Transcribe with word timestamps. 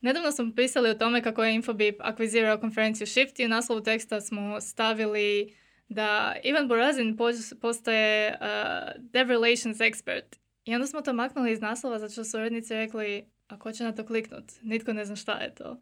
Nedavno 0.00 0.32
smo 0.32 0.52
pisali 0.56 0.90
o 0.90 0.94
tome 0.94 1.22
kako 1.22 1.44
je 1.44 1.54
Infobip 1.54 1.96
akvizirao 2.00 2.58
konferenciju 2.58 3.06
Shift 3.06 3.40
i 3.40 3.44
u 3.44 3.48
naslovu 3.48 3.82
teksta 3.82 4.20
smo 4.20 4.60
stavili 4.60 5.54
da 5.88 6.36
Ivan 6.44 6.68
Borazin 6.68 7.16
postaje 7.60 8.28
uh, 8.28 9.02
Dev 9.12 9.28
Relations 9.28 9.78
expert. 9.78 10.36
I 10.64 10.74
onda 10.74 10.86
smo 10.86 11.00
to 11.00 11.12
maknuli 11.12 11.52
iz 11.52 11.60
naslova 11.60 11.98
zato 11.98 12.12
što 12.12 12.24
su 12.24 12.36
urednici 12.36 12.74
rekli 12.74 13.24
a 13.48 13.58
ko 13.58 13.72
će 13.72 13.84
na 13.84 13.92
to 13.92 14.06
kliknut? 14.06 14.44
Nitko 14.62 14.92
ne 14.92 15.04
zna 15.04 15.16
šta 15.16 15.32
je 15.32 15.54
to. 15.54 15.80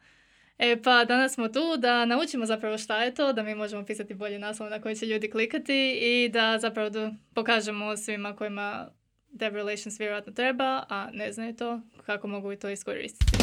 E 0.59 0.83
pa 0.83 1.05
danas 1.05 1.35
smo 1.35 1.49
tu 1.49 1.77
da 1.79 2.05
naučimo 2.05 2.47
zapravo 2.47 2.79
šta 2.79 3.05
je 3.05 3.15
to, 3.15 3.33
da 3.33 3.43
mi 3.43 3.55
možemo 3.55 3.85
pisati 3.85 4.15
bolji 4.15 4.39
naslov 4.39 4.71
na 4.71 4.81
koji 4.81 4.97
će 4.97 5.07
ljudi 5.07 5.31
klikati 5.31 5.99
i 6.03 6.29
da 6.29 6.59
zapravo 6.59 6.91
da 6.91 7.13
pokažemo 7.35 7.97
svima 7.97 8.37
kojima 8.37 8.91
Dev 9.29 9.55
Relations 9.55 10.01
vjerojatno 10.01 10.33
treba, 10.33 10.85
a 10.89 11.09
ne 11.13 11.33
znaju 11.33 11.57
to, 11.57 11.81
kako 12.07 12.29
mogu 12.29 12.57
to 12.57 12.71
iskoristiti. 12.71 13.36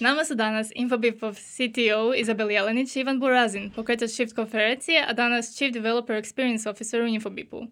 Nama 0.00 0.24
su 0.24 0.34
danas 0.34 0.72
Infobipov 0.74 1.34
CTO 1.34 2.14
Izabel 2.16 2.50
Jelenić 2.50 2.96
i 2.96 3.00
Ivan 3.00 3.20
Burazin, 3.20 3.70
pokretač 3.70 4.10
Shift 4.10 4.34
konferencije, 4.34 5.04
a 5.08 5.12
danas 5.12 5.56
Chief 5.56 5.72
Developer 5.72 6.16
Experience 6.16 6.70
Officer 6.70 7.02
u 7.02 7.06
Infobipu. 7.06 7.66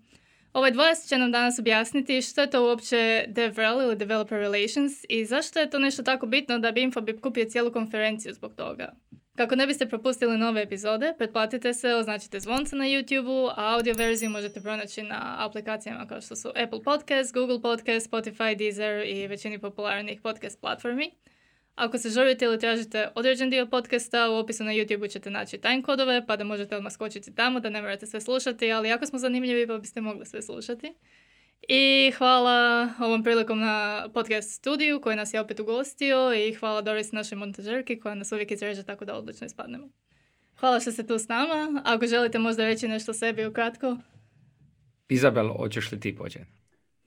Ovaj 0.53 0.71
dvoje 0.71 0.95
će 1.09 1.19
nam 1.19 1.33
danas 1.33 1.59
objasniti 1.59 2.23
što 2.23 2.41
je 2.41 2.51
to 2.51 2.65
uopće 2.65 3.25
DevRel 3.29 3.83
ili 3.83 3.97
Developer 3.97 4.39
Relations 4.39 4.93
i 5.09 5.25
zašto 5.25 5.59
je 5.59 5.71
to 5.71 5.79
nešto 5.79 6.03
tako 6.03 6.27
bitno 6.27 6.59
da 6.59 6.73
bi 6.73 6.83
Infobip 6.83 7.21
kupio 7.21 7.45
cijelu 7.45 7.73
konferenciju 7.73 8.35
zbog 8.35 8.55
toga. 8.55 8.93
Kako 9.37 9.57
ne 9.57 9.67
biste 9.67 9.89
propustili 9.89 10.39
nove 10.39 10.63
epizode, 10.63 11.15
pretplatite 11.19 11.75
se, 11.75 11.95
označite 11.95 12.41
zvonce 12.41 12.77
na 12.77 12.85
YouTube-u, 12.85 13.49
a 13.57 13.75
audio 13.75 13.95
verziju 13.95 14.31
možete 14.31 14.61
pronaći 14.61 15.03
na 15.03 15.37
aplikacijama 15.39 16.07
kao 16.07 16.21
što 16.21 16.37
su 16.37 16.49
Apple 16.49 16.83
Podcast, 16.83 17.35
Google 17.35 17.63
Podcast, 17.63 18.11
Spotify, 18.11 18.57
Deezer 18.57 19.07
i 19.07 19.27
većini 19.27 19.59
popularnih 19.59 20.21
podcast 20.21 20.61
platformi. 20.61 21.11
Ako 21.75 21.99
se 21.99 22.11
želite 22.11 22.45
ili 22.45 22.59
tražite 22.59 23.09
određen 23.15 23.51
dio 23.51 23.67
podcasta, 23.67 24.31
u 24.31 24.35
opisu 24.35 24.65
na 24.65 24.73
YouTube 24.73 25.13
ćete 25.13 25.31
naći 25.31 25.59
time 25.59 25.83
kodove, 25.83 26.27
pa 26.27 26.37
da 26.37 26.45
možete 26.45 26.77
odmah 26.77 26.93
skočiti 26.93 27.35
tamo, 27.35 27.61
da 27.61 27.71
ne 27.71 27.83
morate 27.83 28.07
sve 28.07 28.21
slušati, 28.21 28.73
ali 28.73 28.93
ako 28.93 29.07
smo 29.07 29.19
zanimljivi 29.19 29.67
pa 29.67 29.79
biste 29.79 30.01
mogli 30.01 30.27
sve 30.27 30.43
slušati. 30.43 30.95
I 31.69 32.13
hvala 32.19 32.89
ovom 32.99 33.23
prilikom 33.23 33.61
na 33.61 34.09
podcast 34.15 34.51
studiju 34.51 35.01
koji 35.01 35.17
nas 35.17 35.35
je 35.35 35.41
opet 35.41 35.61
ugostio 35.61 36.35
i 36.35 36.55
hvala 36.55 36.83
Doris 36.83 37.13
našoj 37.13 37.39
montažerki 37.39 38.01
koja 38.01 38.15
nas 38.15 38.33
uvijek 38.33 38.51
izreže 38.51 38.83
tako 38.83 39.05
da 39.05 39.15
odlično 39.15 39.47
ispadnemo. 39.47 39.89
Hvala 40.61 40.81
što 40.81 40.93
ste 40.93 41.07
tu 41.07 41.19
s 41.19 41.29
nama. 41.29 41.83
Ako 41.85 42.07
želite 42.07 42.39
možda 42.39 42.65
reći 42.65 42.89
nešto 42.89 43.13
sebi 43.13 43.47
ukratko. 43.47 43.97
Izabel, 45.09 45.49
hoćeš 45.49 45.93
li 45.93 46.01
ti 46.01 46.17
početi? 46.17 46.62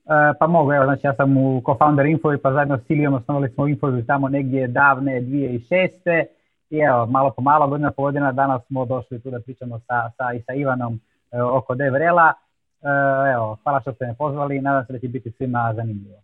E, 0.06 0.34
pa 0.40 0.48
mogu, 0.48 0.74
evo, 0.74 0.86
znači 0.86 1.08
ja 1.08 1.14
sam 1.14 1.38
u 1.38 1.62
co-founder 1.62 2.12
Infovi, 2.12 2.38
pa 2.38 2.54
zajedno 2.54 2.78
s 2.78 2.88
Silijom 2.88 3.14
osnovali 3.14 3.50
smo 3.50 3.68
Infovi 3.68 4.06
tamo 4.06 4.30
negdje 4.30 4.68
davne 4.68 5.22
2006. 5.22 6.26
I 6.70 6.78
evo, 6.78 7.06
malo 7.06 7.32
po 7.32 7.42
malo, 7.42 7.68
godina 7.68 7.92
po 7.92 8.02
godina, 8.02 8.32
danas 8.32 8.66
smo 8.68 8.86
došli 8.86 9.22
tu 9.22 9.32
da 9.32 9.40
pričamo 9.40 9.80
sa, 9.80 10.12
sa, 10.18 10.34
i 10.34 10.42
sa 10.42 10.54
Ivanom 10.54 11.00
e, 11.32 11.42
oko 11.42 11.76
DevRela. 11.76 12.34
E, 12.82 12.88
evo, 13.34 13.58
hvala 13.64 13.82
što 13.82 13.94
ste 13.94 14.06
me 14.06 14.16
pozvali 14.16 14.58
i 14.58 14.62
nadam 14.62 14.86
se 14.86 14.94
da 14.94 15.00
će 15.00 15.08
biti 15.08 15.32
svima 15.32 15.74
zanimljivo. 15.76 16.18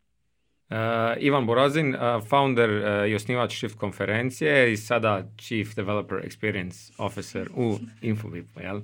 Uh, 0.72 0.78
Ivan 1.18 1.46
Borazin, 1.46 1.96
founder 2.30 2.70
i 3.08 3.16
osnivač 3.16 3.58
Shift 3.58 3.78
konferencije 3.78 4.72
i 4.72 4.78
sada 4.78 5.24
Chief 5.38 5.76
Developer 5.76 6.18
Experience 6.18 6.92
Officer 6.98 7.50
u 7.56 7.78
Infobipu, 8.02 8.60
jel? 8.60 8.82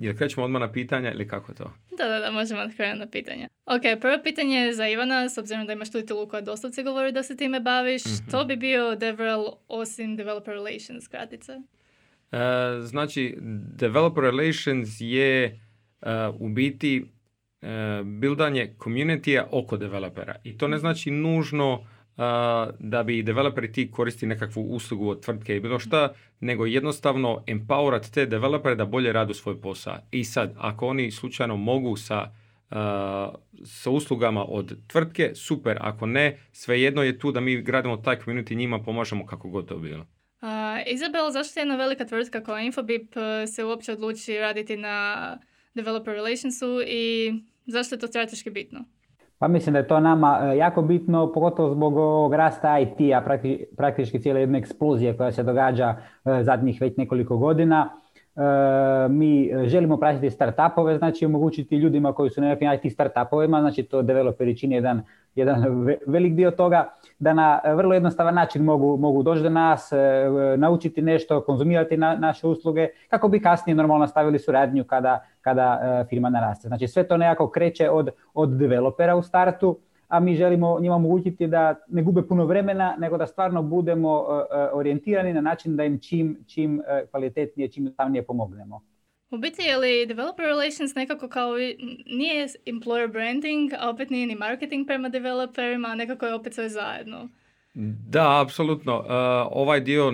Jel 0.00 0.16
krećemo 0.16 0.44
odmah 0.44 0.60
na 0.60 0.72
pitanja 0.72 1.12
ili 1.12 1.28
kako 1.28 1.54
to? 1.54 1.72
Da, 1.98 2.08
da, 2.08 2.18
da, 2.18 2.30
možemo 2.30 2.60
krenuti 2.76 2.98
na 2.98 3.06
pitanja. 3.06 3.48
Ok, 3.66 4.00
prvo 4.00 4.18
pitanje 4.24 4.56
je 4.56 4.74
za 4.74 4.88
Ivana, 4.88 5.28
s 5.28 5.38
obzirom 5.38 5.66
da 5.66 5.72
imaš 5.72 5.92
tu 5.92 6.00
titulu 6.00 6.28
koja 6.28 6.40
doslovce 6.40 6.82
govori 6.82 7.12
da 7.12 7.22
se 7.22 7.36
time 7.36 7.60
baviš. 7.60 8.04
mm 8.04 8.30
To 8.30 8.44
bi 8.44 8.56
bio 8.56 8.94
DevRel 8.94 9.44
osim 9.68 10.16
Developer 10.16 10.54
Relations 10.54 11.08
kratica. 11.08 11.52
Uh, 11.56 12.38
znači, 12.84 13.36
Developer 13.78 14.24
Relations 14.24 14.88
je 15.00 15.60
uh, 16.00 16.08
u 16.38 16.48
biti 16.48 17.04
uh, 17.62 17.68
bildanje 18.06 18.74
community 18.78 19.42
oko 19.50 19.76
developera. 19.76 20.36
I 20.44 20.58
to 20.58 20.68
ne 20.68 20.76
mhm. 20.76 20.80
znači 20.80 21.10
nužno 21.10 21.86
da 22.78 23.02
bi 23.02 23.22
developeri 23.22 23.72
ti 23.72 23.90
koristi 23.90 24.26
nekakvu 24.26 24.62
uslugu 24.62 25.08
od 25.08 25.22
tvrtke 25.22 25.56
i 25.56 25.60
bilo 25.60 25.78
šta, 25.78 26.12
nego 26.40 26.66
jednostavno 26.66 27.44
empowerat 27.46 28.10
te 28.10 28.26
developere 28.26 28.74
da 28.74 28.84
bolje 28.84 29.12
radu 29.12 29.34
svoj 29.34 29.60
posao. 29.60 29.96
I 30.10 30.24
sad, 30.24 30.54
ako 30.56 30.86
oni 30.86 31.10
slučajno 31.10 31.56
mogu 31.56 31.96
sa, 31.96 32.30
sa 33.64 33.90
uslugama 33.90 34.44
od 34.44 34.76
tvrtke, 34.86 35.34
super. 35.34 35.78
Ako 35.80 36.06
ne, 36.06 36.38
svejedno 36.52 37.02
je 37.02 37.18
tu 37.18 37.32
da 37.32 37.40
mi 37.40 37.62
gradimo 37.62 37.96
taj 37.96 38.16
community, 38.16 38.56
njima 38.56 38.82
pomažemo 38.82 39.26
kako 39.26 39.48
god 39.48 39.68
to 39.68 39.78
bilo. 39.78 40.06
Uh, 40.42 40.48
Izabel, 40.86 41.30
zašto 41.30 41.60
je 41.60 41.62
jedna 41.62 41.76
velika 41.76 42.04
tvrtka 42.04 42.42
kao 42.42 42.58
Infobip 42.58 43.16
e, 43.16 43.46
se 43.46 43.64
uopće 43.64 43.92
odluči 43.92 44.38
raditi 44.38 44.76
na 44.76 45.38
developer 45.74 46.14
relationsu 46.14 46.82
i 46.86 47.32
zašto 47.66 47.94
je 47.94 47.98
to 47.98 48.06
strateški 48.06 48.50
bitno? 48.50 48.84
Pa 49.38 49.48
mislim 49.48 49.72
da 49.72 49.78
je 49.78 49.88
to 49.88 50.00
nama 50.00 50.40
e, 50.42 50.56
jako 50.56 50.82
bitno, 50.82 51.32
pogotovo 51.32 51.74
zbog 51.74 51.96
ovog 51.96 52.34
rasta 52.34 52.78
IT-a, 52.78 53.22
praktički 53.76 54.20
cijele 54.20 54.40
jedne 54.40 54.58
eksplozije 54.58 55.16
koja 55.16 55.32
se 55.32 55.42
događa 55.42 55.96
e, 56.24 56.42
zadnjih 56.42 56.80
već 56.80 56.96
nekoliko 56.96 57.36
godina. 57.36 57.90
E, 58.38 59.08
mi 59.08 59.50
želimo 59.64 59.96
pratiti 59.96 60.30
startupove, 60.30 60.98
znači 60.98 61.26
omogućiti 61.26 61.76
ljudima 61.76 62.12
koji 62.12 62.30
su 62.30 62.40
na 62.40 62.48
nekim 62.48 62.68
IT 62.72 62.92
startupovima, 62.92 63.60
znači 63.60 63.82
to 63.82 64.02
developeri 64.02 64.56
čini 64.56 64.74
jedan, 64.74 65.02
jedan 65.34 65.86
velik 66.06 66.34
dio 66.34 66.50
toga, 66.50 66.88
da 67.18 67.32
na 67.32 67.60
vrlo 67.74 67.94
jednostavan 67.94 68.34
način 68.34 68.64
mogu, 68.64 68.96
mogu 68.96 69.22
doći 69.22 69.42
do 69.42 69.50
nas, 69.50 69.90
naučiti 70.56 71.02
nešto, 71.02 71.40
konzumirati 71.40 71.96
na, 71.96 72.16
naše 72.16 72.46
usluge, 72.46 72.88
kako 73.08 73.28
bi 73.28 73.40
kasnije 73.42 73.76
normalno 73.76 74.06
stavili 74.06 74.38
suradnju 74.38 74.84
kada, 74.84 75.24
kada 75.40 76.04
firma 76.08 76.30
naraste. 76.30 76.68
Znači 76.68 76.88
sve 76.88 77.08
to 77.08 77.16
nekako 77.16 77.50
kreće 77.50 77.90
od, 77.90 78.10
od 78.34 78.48
developera 78.48 79.16
u 79.16 79.22
startu, 79.22 79.78
a 80.08 80.20
mi 80.20 80.36
želimo 80.36 80.80
njima 80.80 80.94
omogućiti 80.94 81.46
da 81.46 81.74
ne 81.88 82.02
gube 82.02 82.22
puno 82.22 82.44
vremena, 82.44 82.96
nego 82.98 83.16
da 83.16 83.26
stvarno 83.26 83.62
budemo 83.62 84.26
e, 84.30 84.56
e, 84.56 84.68
orijentirani 84.72 85.32
na 85.32 85.40
način 85.40 85.76
da 85.76 85.84
im 85.84 86.00
čim, 86.00 86.44
čim 86.46 86.80
e, 86.80 87.06
kvalitetnije, 87.10 87.68
čim 87.68 87.84
jednostavnije 87.84 88.22
pomognemo. 88.22 88.80
U 89.30 89.38
biti 89.38 89.62
je 89.62 89.76
li 89.76 90.06
developer 90.06 90.44
relations 90.44 90.94
nekako 90.94 91.28
kao 91.28 91.52
nije 92.06 92.46
employer 92.66 93.12
branding, 93.12 93.72
a 93.78 93.90
opet 93.90 94.10
nije 94.10 94.26
ni 94.26 94.34
marketing 94.34 94.86
prema 94.86 95.08
developerima, 95.08 95.88
a 95.88 95.94
nekako 95.94 96.26
je 96.26 96.34
opet 96.34 96.54
sve 96.54 96.68
zajedno? 96.68 97.28
Da, 98.08 98.42
apsolutno. 98.42 99.04
ovaj 99.50 99.80
dio 99.80 100.12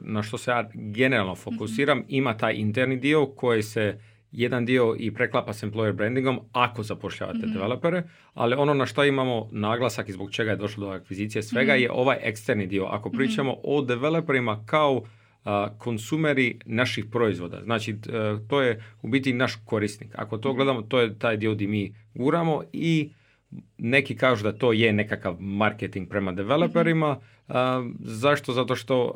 na 0.00 0.22
što 0.22 0.38
se 0.38 0.50
ja 0.50 0.70
generalno 0.74 1.34
fokusiram 1.34 1.98
mhm. 1.98 2.06
ima 2.08 2.36
taj 2.36 2.54
interni 2.54 2.96
dio 2.96 3.26
koji 3.26 3.62
se 3.62 3.98
jedan 4.32 4.64
dio 4.64 4.96
i 4.98 5.14
preklapa 5.14 5.52
s 5.52 5.62
employer 5.62 5.92
brandingom 5.92 6.40
ako 6.52 6.82
zapošljavate 6.82 7.46
mm 7.46 7.52
developere, 7.52 8.02
ali 8.34 8.54
ono 8.54 8.74
na 8.74 8.86
što 8.86 9.04
imamo 9.04 9.48
naglasak 9.52 10.08
i 10.08 10.12
zbog 10.12 10.32
čega 10.32 10.50
je 10.50 10.56
došlo 10.56 10.86
do 10.86 10.92
akvizicije 10.92 11.42
svega 11.42 11.72
mhm. 11.72 11.82
je 11.82 11.92
ovaj 11.92 12.18
eksterni 12.22 12.66
dio. 12.66 12.84
Ako 12.84 13.08
mhm. 13.08 13.16
pričamo 13.18 13.56
o 13.62 13.82
developerima 13.82 14.64
kao 14.66 15.02
konsumeri 15.78 16.58
naših 16.64 17.04
proizvoda. 17.04 17.60
Znači, 17.64 17.96
to 18.48 18.62
je 18.62 18.84
u 19.02 19.08
biti 19.08 19.32
naš 19.32 19.54
korisnik. 19.64 20.10
Ako 20.14 20.38
to 20.38 20.48
mhm. 20.48 20.56
gledamo, 20.56 20.82
to 20.82 21.00
je 21.00 21.18
taj 21.18 21.36
dio 21.36 21.54
gdje 21.54 21.68
mi 21.68 21.94
guramo 22.14 22.62
i 22.72 23.10
neki 23.78 24.16
kažu 24.16 24.42
da 24.42 24.52
to 24.52 24.72
je 24.72 24.92
nekakav 24.92 25.36
marketing 25.40 26.08
prema 26.08 26.32
developerima. 26.32 27.16
zašto? 28.00 28.52
Zato 28.52 28.76
što 28.76 29.14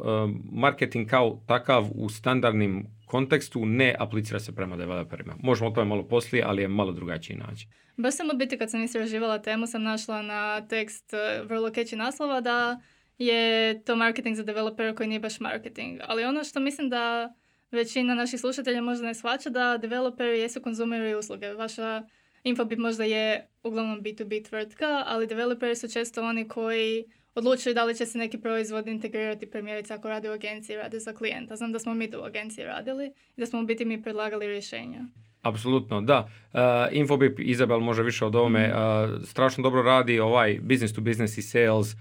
marketing 0.53 1.09
kao 1.09 1.41
takav 1.47 1.87
u 1.95 2.09
standardnim 2.09 2.87
kontekstu 3.15 3.67
ne 3.67 3.95
aplicira 3.99 4.41
se 4.41 4.55
prema 4.55 4.77
developerima. 4.77 5.35
Možemo 5.43 5.71
o 5.71 5.73
tome 5.73 5.89
malo 5.89 6.03
poslije, 6.09 6.45
ali 6.47 6.63
je 6.63 6.69
malo 6.69 6.93
drugačiji 6.93 7.37
način. 7.37 7.69
Baš 7.97 8.17
sam 8.17 8.39
biti 8.39 8.59
kad 8.59 8.71
sam 8.71 8.83
istraživala 8.83 9.39
temu 9.43 9.67
sam 9.67 9.83
našla 9.83 10.23
na 10.23 10.67
tekst 10.67 11.15
e, 11.15 11.43
vrlo 11.45 11.71
keći 11.71 11.97
naslova 11.97 12.41
da 12.41 12.81
je 13.19 13.83
to 13.85 13.97
marketing 13.97 14.37
za 14.37 14.43
developera 14.43 14.95
koji 14.95 15.09
nije 15.09 15.21
baš 15.21 15.41
marketing. 15.41 16.01
Ali 16.07 16.25
ono 16.25 16.45
što 16.45 16.61
mislim 16.61 16.89
da 16.89 17.35
većina 17.71 18.15
naših 18.15 18.41
slušatelja 18.41 18.83
možda 18.83 19.07
ne 19.07 19.15
shvaća 19.15 19.51
da 19.51 19.79
developeri 19.79 20.39
jesu 20.39 20.63
konzumeri 20.63 21.15
usluge. 21.15 21.53
Vaša 21.53 22.03
Infobip 22.45 22.79
možda 22.79 23.05
je 23.05 23.49
uglavnom 23.63 24.01
B2B 24.01 24.49
tvrtka, 24.49 25.03
ali 25.07 25.27
developeri 25.27 25.77
su 25.77 25.89
često 25.89 26.23
oni 26.23 26.49
koji 26.49 27.05
odlučili 27.35 27.75
da 27.75 27.85
li 27.85 27.97
će 27.97 28.07
se 28.07 28.19
neki 28.19 28.39
proizvod 28.39 28.89
integrirati, 28.89 29.51
primjerice 29.51 29.95
ako 29.95 30.09
radi 30.09 30.29
u 30.29 30.33
agenciji, 30.33 30.77
radi 30.77 31.01
za 31.01 31.13
klijenta. 31.13 31.57
Znam 31.57 31.73
da 31.73 31.79
smo 31.79 31.95
mi 31.95 32.11
to 32.11 32.21
u 32.21 32.25
agenciji 32.25 32.65
radili 32.65 33.07
i 33.07 33.41
da 33.41 33.47
smo 33.47 33.61
u 33.61 33.65
biti 33.65 33.85
mi 33.85 34.03
predlagali 34.03 34.47
rješenja. 34.47 35.01
Apsolutno, 35.43 36.01
da. 36.01 36.29
Uh, 36.53 36.61
Infobip, 36.93 37.41
Izabel 37.41 37.81
može 37.81 38.03
više 38.03 38.25
od 38.25 38.37
ovome, 38.37 38.73
uh, 38.73 39.23
strašno 39.25 39.63
dobro 39.63 39.83
radi 39.83 40.21
ovaj 40.21 40.59
business 40.63 40.95
to 40.95 41.01
business 41.01 41.39
i 41.39 41.43
sales, 41.43 41.93
uh, 41.93 41.99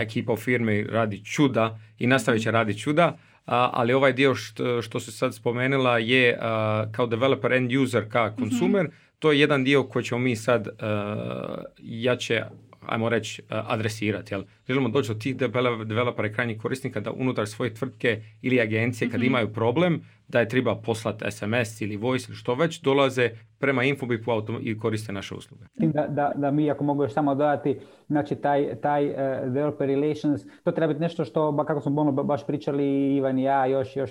ekipa 0.00 0.32
u 0.32 0.36
firmi 0.36 0.82
radi 0.82 1.24
čuda 1.24 1.78
i 1.98 2.06
nastavit 2.06 2.42
će 2.42 2.50
raditi 2.50 2.80
čuda, 2.80 3.18
ali 3.50 3.92
ovaj 3.92 4.12
dio 4.12 4.34
što, 4.34 4.82
što 4.82 5.00
se 5.00 5.12
sad 5.12 5.34
spomenula 5.34 5.98
je 5.98 6.38
kao 6.92 7.06
developer 7.06 7.52
end 7.52 7.72
user, 7.72 8.12
kao 8.12 8.32
konsumer, 8.38 8.84
mhm. 8.84 8.94
to 9.18 9.32
je 9.32 9.40
jedan 9.40 9.64
dio 9.64 9.82
koji 9.82 10.04
ćemo 10.04 10.18
mi 10.18 10.36
sad 10.36 10.68
jače 11.78 12.42
ajmo 12.86 13.08
reći, 13.08 13.42
adresirati. 13.48 14.34
Jel? 14.34 14.42
Želimo 14.68 14.88
doći 14.88 15.12
do 15.12 15.18
tih 15.18 15.36
developera 15.84 16.28
i 16.28 16.32
krajnjih 16.32 16.60
korisnika 16.60 17.00
da 17.00 17.12
unutar 17.12 17.46
svoje 17.46 17.74
tvrtke 17.74 18.22
ili 18.42 18.60
agencije 18.60 19.10
kad 19.10 19.20
mhm. 19.20 19.26
imaju 19.26 19.52
problem, 19.52 20.02
da 20.28 20.40
je 20.40 20.48
treba 20.48 20.76
poslati 20.76 21.24
SMS 21.30 21.80
ili 21.80 21.96
voice 21.96 22.26
ili 22.28 22.36
što 22.36 22.54
već, 22.54 22.80
dolaze 22.80 23.30
prema 23.58 23.84
Infobipu 23.84 24.30
i 24.60 24.78
koriste 24.78 25.12
naše 25.12 25.34
usluge. 25.34 25.64
Da, 25.76 26.06
da, 26.06 26.32
da 26.36 26.50
mi 26.50 26.70
ako 26.70 26.84
mogu 26.84 27.02
još 27.02 27.12
samo 27.12 27.34
dodati, 27.34 27.78
znači 28.06 28.36
taj, 28.36 28.74
taj 28.82 29.06
uh, 29.06 29.14
developer 29.44 29.88
relations, 29.88 30.42
to 30.64 30.72
treba 30.72 30.92
biti 30.92 31.02
nešto 31.02 31.24
što, 31.24 31.64
kako 31.66 31.80
smo 31.80 32.00
ono 32.00 32.12
baš 32.12 32.46
pričali 32.46 33.16
Ivan 33.16 33.38
i 33.38 33.42
ja 33.42 33.66
još, 33.66 33.96
još 33.96 34.10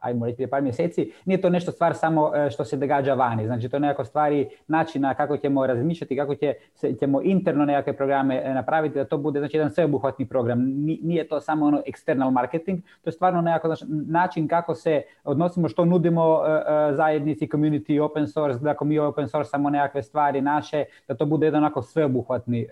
ajmo 0.00 0.26
reći 0.26 0.46
par 0.46 0.62
mjeseci, 0.62 1.12
nije 1.24 1.40
to 1.40 1.50
nešto 1.50 1.72
stvar 1.72 1.94
samo 1.94 2.32
e, 2.36 2.50
što 2.50 2.64
se 2.64 2.76
događa 2.76 3.14
vani. 3.14 3.46
Znači 3.46 3.68
to 3.68 3.76
je 3.76 3.80
nekako 3.80 4.04
stvari 4.04 4.48
načina 4.68 5.14
kako 5.14 5.36
ćemo 5.36 5.66
razmišljati, 5.66 6.16
kako 6.16 6.34
će, 6.34 6.54
ćemo 7.00 7.22
interno 7.22 7.64
nekakve 7.64 7.96
programe 7.96 8.42
e, 8.44 8.54
napraviti, 8.54 8.94
da 8.94 9.04
to 9.04 9.18
bude 9.18 9.38
znači, 9.38 9.56
jedan 9.56 9.70
sveobuhvatni 9.70 10.26
program. 10.26 10.58
Nije 11.02 11.28
to 11.28 11.40
samo 11.40 11.66
ono 11.66 11.82
external 11.86 12.30
marketing, 12.30 12.80
to 13.02 13.08
je 13.08 13.12
stvarno 13.12 13.40
nekako 13.40 13.66
znači, 13.68 13.84
način 13.88 14.48
kako 14.48 14.74
se 14.74 15.02
odnosimo, 15.24 15.68
što 15.68 15.84
nudimo 15.84 16.40
e, 16.46 16.94
zajednici, 16.94 17.46
community, 17.46 18.00
open 18.00 18.28
source, 18.28 18.60
da 18.60 18.70
ako 18.70 18.84
mi 18.84 18.98
open 18.98 19.28
source 19.28 19.50
samo 19.50 19.70
nekakve 19.70 20.02
stvari 20.02 20.40
naše, 20.40 20.84
da 21.08 21.14
to 21.14 21.26
bude 21.26 21.46
jedan 21.46 21.64
onako 21.64 21.82
sveobuhvatni 21.82 22.66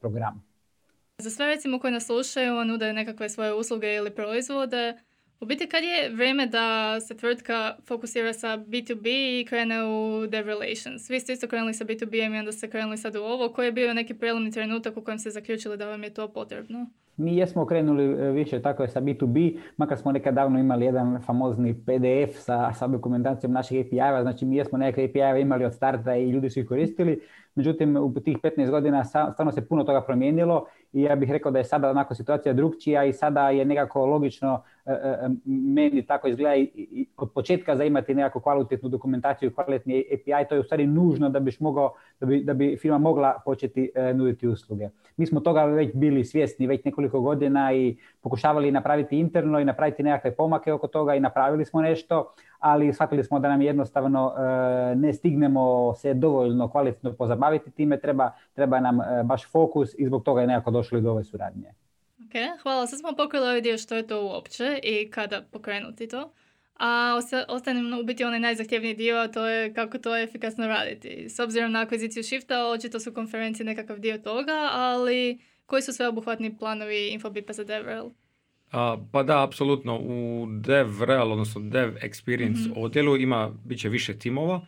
program. 0.00 0.42
Za 1.18 1.30
sve 1.30 1.46
recimo 1.46 1.78
koji 1.78 1.92
nas 1.92 2.06
slušaju, 2.06 2.64
nude 2.64 2.92
nekakve 2.92 3.28
svoje 3.28 3.54
usluge 3.54 3.94
ili 3.94 4.10
proizvode, 4.10 4.94
u 5.40 5.46
biti 5.46 5.66
kad 5.66 5.84
je 5.84 6.10
vrijeme 6.14 6.46
da 6.46 7.00
se 7.00 7.16
tvrtka 7.16 7.76
fokusira 7.86 8.32
sa 8.32 8.58
B2B 8.58 9.40
i 9.40 9.46
krene 9.48 9.84
u 9.84 10.26
dev 10.26 10.46
relations? 10.46 11.10
Vi 11.10 11.20
ste 11.20 11.32
isto 11.32 11.48
krenuli 11.48 11.74
sa 11.74 11.84
B2B-em 11.84 12.34
i 12.34 12.38
onda 12.38 12.52
ste 12.52 12.70
krenuli 12.70 12.98
sad 12.98 13.16
u 13.16 13.22
ovo. 13.22 13.48
Koji 13.48 13.66
je 13.66 13.72
bio 13.72 13.94
neki 13.94 14.14
prelomni 14.14 14.50
trenutak 14.50 14.96
u 14.96 15.00
kojem 15.00 15.18
ste 15.18 15.30
zaključili 15.30 15.76
da 15.76 15.86
vam 15.86 16.04
je 16.04 16.10
to 16.10 16.28
potrebno? 16.28 16.86
Mi 17.16 17.36
jesmo 17.36 17.66
krenuli 17.66 18.04
e, 18.04 18.30
više 18.30 18.62
tako 18.62 18.82
je 18.82 18.88
sa 18.88 19.00
B2B, 19.00 19.58
makar 19.76 19.98
smo 19.98 20.12
nekad 20.12 20.34
davno 20.34 20.58
imali 20.58 20.84
jedan 20.84 21.22
famozni 21.22 21.74
PDF 21.74 22.38
sa, 22.38 22.72
sa 22.72 22.86
dokumentacijom 22.86 23.52
naših 23.52 23.86
API-eva, 23.86 24.22
znači 24.22 24.44
mi 24.44 24.56
jesmo 24.56 24.78
neke 24.78 25.04
API-eve 25.04 25.40
imali 25.40 25.64
od 25.64 25.74
starta 25.74 26.16
i 26.16 26.30
ljudi 26.30 26.50
su 26.50 26.60
ih 26.60 26.66
koristili, 26.66 27.20
međutim 27.54 27.96
u 27.96 28.20
tih 28.20 28.38
15 28.38 28.70
godina 28.70 29.04
stvarno 29.04 29.52
se 29.52 29.68
puno 29.68 29.84
toga 29.84 30.00
promijenilo 30.00 30.66
i 30.92 31.02
ja 31.02 31.16
bih 31.16 31.30
rekao 31.30 31.52
da 31.52 31.58
je 31.58 31.64
sada 31.64 31.90
onako 31.90 32.14
situacija 32.14 32.52
drugčija 32.52 33.04
i 33.04 33.12
sada 33.12 33.50
je 33.50 33.64
nekako 33.64 34.06
logično 34.06 34.62
meni 35.44 36.06
tako 36.06 36.28
izgleda 36.28 36.56
i, 36.56 37.06
od 37.16 37.30
početka 37.32 37.76
za 37.76 37.84
imati 37.84 38.14
nekakvu 38.14 38.40
kvalitetnu 38.40 38.88
dokumentaciju 38.88 39.50
i 39.50 39.54
kvalitetni 39.54 40.04
API, 40.14 40.48
to 40.48 40.54
je 40.54 40.60
u 40.60 40.64
stvari 40.64 40.86
nužno 40.86 41.28
da, 41.28 41.40
biš 41.40 41.60
mogao, 41.60 41.94
da, 42.20 42.26
bi, 42.26 42.44
da 42.44 42.54
bi 42.54 42.76
firma 42.76 42.98
mogla 42.98 43.34
početi 43.44 43.90
nuditi 44.14 44.48
usluge. 44.48 44.88
Mi 45.16 45.26
smo 45.26 45.40
toga 45.40 45.64
već 45.64 45.94
bili 45.94 46.24
svjesni 46.24 46.66
već 46.66 46.84
nekoliko 46.84 47.20
godina 47.20 47.72
i 47.72 47.96
pokušavali 48.20 48.70
napraviti 48.70 49.18
interno 49.18 49.60
i 49.60 49.64
napraviti 49.64 50.02
nekakve 50.02 50.36
pomake 50.36 50.72
oko 50.72 50.86
toga 50.86 51.14
i 51.14 51.20
napravili 51.20 51.64
smo 51.64 51.82
nešto, 51.82 52.34
ali 52.58 52.92
shvatili 52.92 53.24
smo 53.24 53.40
da 53.40 53.48
nam 53.48 53.62
jednostavno 53.62 54.32
ne 54.96 55.12
stignemo 55.12 55.94
se 55.94 56.14
dovoljno 56.14 56.68
kvalitetno 56.68 57.12
pozabaviti 57.12 57.70
time, 57.70 58.00
treba, 58.00 58.30
treba 58.52 58.80
nam 58.80 58.98
baš 59.24 59.50
fokus 59.50 59.94
i 59.98 60.06
zbog 60.06 60.22
toga 60.22 60.40
je 60.40 60.46
nekako 60.46 60.70
došli 60.70 61.00
do 61.00 61.10
ove 61.10 61.24
suradnje. 61.24 61.83
Ok, 62.34 62.62
hvala. 62.62 62.86
Sad 62.86 63.00
smo 63.00 63.12
pokrili 63.16 63.44
ovaj 63.44 63.60
dio 63.60 63.78
što 63.78 63.96
je 63.96 64.06
to 64.06 64.24
uopće 64.24 64.80
i 64.82 65.10
kada 65.10 65.42
pokrenuti 65.52 66.08
to. 66.08 66.32
A 66.74 67.18
ostane 67.48 68.00
u 68.00 68.04
biti 68.04 68.24
onaj 68.24 68.40
najzahtjevniji 68.40 68.94
dio, 68.94 69.16
a 69.16 69.28
to 69.28 69.46
je 69.46 69.74
kako 69.74 69.98
to 69.98 70.16
efikasno 70.16 70.66
raditi. 70.66 71.28
S 71.28 71.38
obzirom 71.38 71.72
na 71.72 71.80
akviziciju 71.80 72.24
Shifta, 72.24 72.66
očito 72.70 73.00
su 73.00 73.14
konferencije 73.14 73.66
nekakav 73.66 73.98
dio 73.98 74.18
toga, 74.18 74.68
ali 74.72 75.38
koji 75.66 75.82
su 75.82 75.92
sve 75.92 76.08
obuhvatni 76.08 76.58
planovi 76.58 77.08
Infobipa 77.08 77.52
za 77.52 77.64
DevRel? 77.64 78.10
A, 78.72 78.96
pa 79.12 79.22
da, 79.22 79.44
apsolutno. 79.44 79.98
U 79.98 80.46
DevRel, 80.50 81.32
odnosno 81.32 81.60
Dev 81.60 81.90
Experience 81.94 82.68
mm 82.68 82.72
odjelu 82.76 83.16
ima 83.16 83.52
bit 83.64 83.80
će 83.80 83.88
više 83.88 84.18
timova 84.18 84.66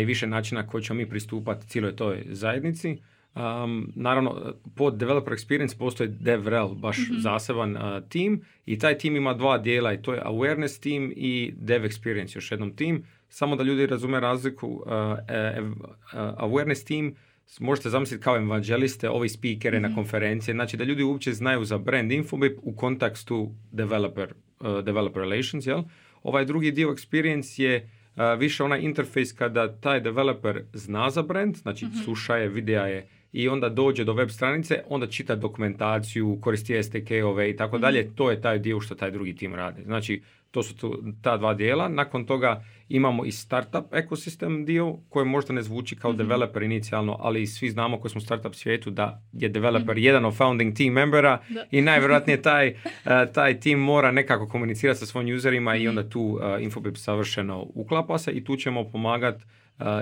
i 0.00 0.04
više 0.04 0.26
načina 0.26 0.66
koji 0.66 0.84
ćemo 0.84 0.96
mi 0.96 1.08
pristupati 1.08 1.68
cijeloj 1.68 1.96
toj 1.96 2.24
zajednici. 2.30 2.98
Um, 3.34 3.92
naravno, 3.94 4.54
pod 4.76 4.96
Developer 4.96 5.32
Experience 5.32 5.78
postoji 5.78 6.08
DevRel, 6.08 6.68
baš 6.68 6.98
mm 6.98 7.20
zaseban 7.20 7.76
uh, 7.76 7.82
tim 8.08 8.44
i 8.66 8.78
taj 8.78 8.98
tim 8.98 9.16
ima 9.16 9.34
dva 9.34 9.58
dijela 9.58 9.92
i 9.92 10.02
to 10.02 10.14
je 10.14 10.22
Awareness 10.22 10.82
team 10.82 11.12
i 11.16 11.52
Dev 11.56 11.82
Experience, 11.82 12.36
još 12.36 12.50
jednom 12.50 12.76
tim. 12.76 13.04
Samo 13.28 13.56
da 13.56 13.62
ljudi 13.62 13.86
razume 13.86 14.20
razliku, 14.20 14.66
uh, 14.68 14.82
uh, 14.82 15.70
Awareness 16.12 16.86
team 16.86 17.14
možete 17.60 17.90
zamisliti 17.90 18.22
kao 18.22 18.36
evanđeliste, 18.36 19.10
ovi 19.10 19.28
speakere 19.28 19.78
mm 19.78 19.82
na 19.82 19.88
mhm. 19.88 19.96
konferencije, 19.96 20.54
znači 20.54 20.76
da 20.76 20.84
ljudi 20.84 21.02
uopće 21.02 21.32
znaju 21.32 21.64
za 21.64 21.78
brand 21.78 22.12
Infobip 22.12 22.58
u 22.62 22.76
kontekstu 22.76 23.54
developer, 23.70 24.34
developer 24.82 25.22
relations, 25.22 25.66
jel? 25.66 25.82
Ovaj 26.22 26.44
drugi 26.44 26.70
dio 26.70 26.88
experience 26.88 27.62
je 27.62 27.90
više 28.38 28.64
onaj 28.64 28.80
interfejs 28.80 29.32
kada 29.32 29.76
taj 29.80 30.00
developer 30.00 30.62
zna 30.72 31.10
za 31.10 31.22
brand, 31.22 31.56
znači 31.56 31.86
mm 31.86 31.90
sluša 32.04 32.36
je, 32.36 32.48
videa 32.48 32.86
je, 32.86 33.08
i 33.32 33.48
onda 33.48 33.68
dođe 33.68 34.04
do 34.04 34.12
web 34.12 34.28
stranice, 34.28 34.82
onda 34.88 35.06
čita 35.06 35.36
dokumentaciju, 35.36 36.38
koristi 36.40 36.82
STK-ove 36.82 37.50
i 37.50 37.56
tako 37.56 37.78
dalje. 37.78 38.04
Mhm. 38.04 38.14
To 38.14 38.30
je 38.30 38.40
taj 38.40 38.58
dio 38.58 38.80
što 38.80 38.94
taj 38.94 39.10
drugi 39.10 39.36
tim 39.36 39.54
radi. 39.54 39.82
Znači, 39.82 40.22
to 40.50 40.62
su 40.62 40.76
tu, 40.76 41.04
ta 41.22 41.36
dva 41.36 41.54
dijela. 41.54 41.88
Nakon 41.88 42.26
toga 42.26 42.64
imamo 42.88 43.24
i 43.24 43.32
startup 43.32 43.84
ekosistem 43.92 44.64
dio 44.64 44.96
koji 45.08 45.26
možda 45.26 45.52
ne 45.52 45.62
zvuči 45.62 45.96
kao 45.96 46.12
mm 46.12 46.16
developer 46.16 46.62
inicijalno, 46.62 47.16
ali 47.20 47.46
svi 47.46 47.70
znamo 47.70 48.00
koji 48.00 48.10
smo 48.10 48.18
u 48.18 48.22
startup 48.22 48.54
svijetu 48.54 48.90
da 48.90 49.22
je 49.32 49.48
developer 49.48 49.96
mm 49.96 50.02
jedan 50.02 50.24
od 50.24 50.36
founding 50.36 50.76
team 50.76 50.92
membera 50.92 51.38
i 51.70 51.80
najvjerojatnije 51.80 52.42
taj, 52.50 52.70
uh, 52.70 53.32
taj 53.34 53.60
tim 53.60 53.78
mora 53.78 54.10
nekako 54.10 54.48
komunicirati 54.48 54.98
sa 54.98 55.06
svojim 55.06 55.36
userima 55.36 55.76
i 55.76 55.80
mhm. 55.80 55.88
onda 55.88 56.10
tu 56.10 56.20
uh, 56.20 56.62
Infobip 56.62 56.96
savršeno 56.96 57.66
uklapa 57.74 58.18
se 58.18 58.30
i 58.30 58.44
tu 58.44 58.56
ćemo 58.56 58.90
pomagati 58.90 59.44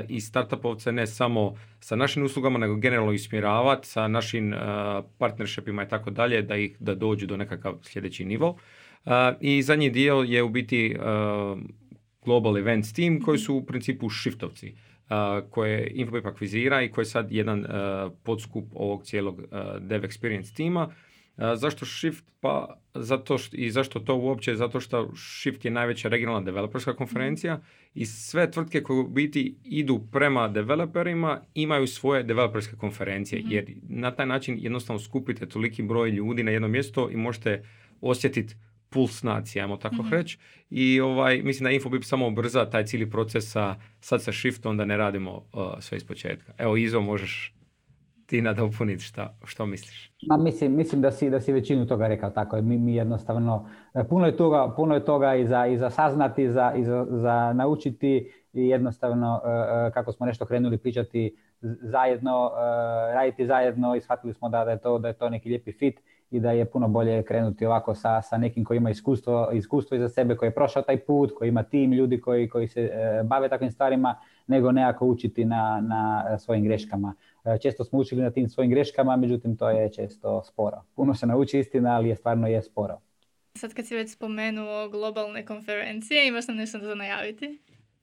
i 0.09 0.21
startupovce 0.21 0.93
ne 0.93 1.07
samo 1.07 1.55
sa 1.81 1.97
našim 1.97 2.25
uslugama, 2.25 2.59
nego 2.59 2.77
generalno 2.77 3.13
ismjeravati 3.13 3.89
sa 3.89 4.09
našim 4.09 4.55
partnershipima 5.19 5.83
i 5.83 5.89
tako 5.89 6.11
dalje, 6.11 6.43
da 6.43 6.57
ih 6.57 6.77
da 6.81 6.95
dođu 6.95 7.27
do 7.27 7.37
nekakav 7.37 7.79
sljedeći 7.83 8.25
nivo. 8.25 8.57
I 9.41 9.63
zadnji 9.63 9.91
dio 9.91 10.15
je 10.15 10.43
u 10.43 10.49
biti 10.49 10.97
Global 12.25 12.59
Events 12.59 12.93
Team 12.93 13.21
koji 13.21 13.39
su 13.39 13.55
u 13.55 13.67
principu 13.67 14.11
shiftovci 14.11 14.75
koje 15.51 15.91
Infobip 15.95 16.27
akvizira 16.27 16.83
i 16.83 16.89
koji 16.89 17.03
je 17.03 17.07
sad 17.07 17.33
jedan 17.33 17.67
podskup 18.23 18.65
ovog 18.75 19.05
cijelog 19.05 19.43
dev 19.81 20.03
experience 20.03 20.57
tima 20.57 20.95
Zašto 21.37 21.87
Shift? 21.87 22.25
Pa 22.41 22.77
zato 22.95 23.39
što, 23.39 23.57
i 23.57 23.71
zašto 23.71 24.01
to 24.01 24.17
uopće? 24.17 24.55
Zato 24.55 24.81
što 24.81 25.13
Shift 25.17 25.65
je 25.65 25.71
najveća 25.71 26.09
regionalna 26.09 26.45
developerska 26.45 26.97
konferencija 26.97 27.61
i 27.95 28.07
sve 28.07 28.51
tvrtke 28.51 28.83
koje 28.83 29.01
u 29.01 29.09
biti 29.09 29.55
idu 29.65 30.01
prema 30.13 30.49
developerima 30.49 31.41
imaju 31.55 31.87
svoje 31.87 32.23
developerske 32.23 32.77
konferencije 32.77 33.43
mhm. 33.43 33.53
jer 33.53 33.65
na 33.89 34.11
taj 34.11 34.27
način 34.27 34.59
jednostavno 34.61 35.01
skupite 35.01 35.47
toliki 35.47 35.83
broj 35.83 36.11
ljudi 36.11 36.43
na 36.43 36.51
jedno 36.51 36.69
mjesto 36.69 37.11
i 37.11 37.17
možete 37.17 37.65
osjetiti 38.01 38.55
puls 38.89 39.23
nacije, 39.23 39.63
ajmo 39.63 39.77
tako 39.77 40.03
mm 40.03 40.11
reći. 40.11 40.39
I 40.71 41.01
ovaj, 41.01 41.43
mislim 41.43 41.65
da 41.65 41.71
Infobip 41.71 42.05
samo 42.05 42.27
ubrza 42.27 42.71
taj 42.71 42.87
cijeli 42.87 43.11
proces 43.11 43.51
sa, 43.51 43.77
sad 44.01 44.23
sa 44.23 44.33
Shiftom 44.33 44.77
da 44.77 44.85
ne 44.85 44.97
radimo 44.97 45.33
uh, 45.37 45.63
sve 45.79 45.97
iz 45.97 46.05
početka. 46.05 46.53
Evo 46.59 46.77
Izo, 46.77 47.01
možeš 47.01 47.55
ti 48.31 48.43
nadopuniti 48.43 49.03
šta, 49.03 49.35
što 49.45 49.67
misliš? 49.67 50.13
Ma, 50.29 50.37
mislim, 50.37 50.77
mislim 50.77 51.03
da, 51.03 51.11
si, 51.11 51.31
da 51.31 51.41
si 51.41 51.53
većinu 51.53 51.87
toga 51.87 52.07
rekao 52.07 52.31
tako. 52.31 52.63
Mi, 52.63 52.79
mi 52.79 52.95
jednostavno, 52.95 53.69
e, 53.95 54.05
puno 54.09 54.27
je 54.27 54.37
toga, 54.37 54.73
puno 54.77 54.95
je 54.95 55.05
toga 55.05 55.35
i, 55.35 55.47
za, 55.47 55.67
i 55.67 55.79
za 55.79 55.91
saznati, 55.91 56.51
za, 56.51 56.73
i 56.77 56.85
za, 56.85 57.07
za 57.11 57.53
naučiti 57.53 58.33
i 58.53 58.69
jednostavno 58.69 59.41
e, 59.45 59.49
e, 59.49 59.91
kako 59.91 60.13
smo 60.13 60.27
nešto 60.27 60.47
krenuli 60.47 60.79
pričati 60.79 61.37
zajedno, 61.83 62.51
raditi 63.15 63.47
zajedno 63.47 63.97
i 63.97 64.01
shvatili 64.01 64.35
smo 64.35 64.49
da, 64.49 64.65
da, 64.65 64.71
je 64.71 64.81
to, 64.81 64.99
da 64.99 65.09
je 65.09 65.15
to 65.15 65.29
neki 65.29 65.49
lijepi 65.49 65.73
fit 65.73 66.01
i 66.31 66.41
da 66.41 66.51
je 66.51 66.65
puno 66.65 66.89
bolje 66.89 67.23
krenuti 67.23 67.67
ovako 67.67 67.95
sa, 67.95 68.23
sa 68.23 68.39
nekim 68.39 68.65
koji 68.65 68.77
ima 68.77 68.91
iskustvo, 68.91 69.51
iskustvo 69.53 69.97
iza 69.97 70.09
sebe, 70.09 70.37
koji 70.37 70.47
je 70.47 70.55
prošao 70.55 70.83
taj 70.83 70.97
put, 70.97 71.33
koji 71.35 71.49
ima 71.49 71.63
tim 71.63 71.93
ljudi 71.93 72.21
koji, 72.21 72.49
koji 72.49 72.69
se 72.69 72.91
bave 73.25 73.49
takvim 73.49 73.71
stvarima, 73.71 74.21
nego 74.47 74.73
nekako 74.73 75.07
učiti 75.07 75.45
na, 75.45 75.81
na 75.83 76.39
svojim 76.39 76.65
greškama. 76.65 77.15
E, 77.45 77.59
često 77.59 77.85
smo 77.85 77.99
učili 77.99 78.23
na 78.23 78.31
tim 78.31 78.49
svojim 78.49 78.71
greškama, 78.71 79.17
međutim 79.17 79.57
to 79.57 79.71
je 79.71 79.93
često 79.93 80.43
sporo. 80.45 80.83
Puno 80.95 81.15
se 81.15 81.27
nauči 81.27 81.59
istina, 81.59 81.97
ali 81.97 82.09
je 82.09 82.17
stvarno 82.17 82.49
je 82.49 82.63
sporo. 82.63 82.99
Sad 83.59 83.75
kad 83.75 83.87
si 83.87 83.97
već 83.97 84.13
spomenuo 84.13 84.89
globalne 84.89 85.47
konferencije, 85.47 86.29
imaš 86.29 86.49
nam 86.49 86.57
nešto 86.57 86.79
za 86.79 86.95
najaviti? 86.95 87.59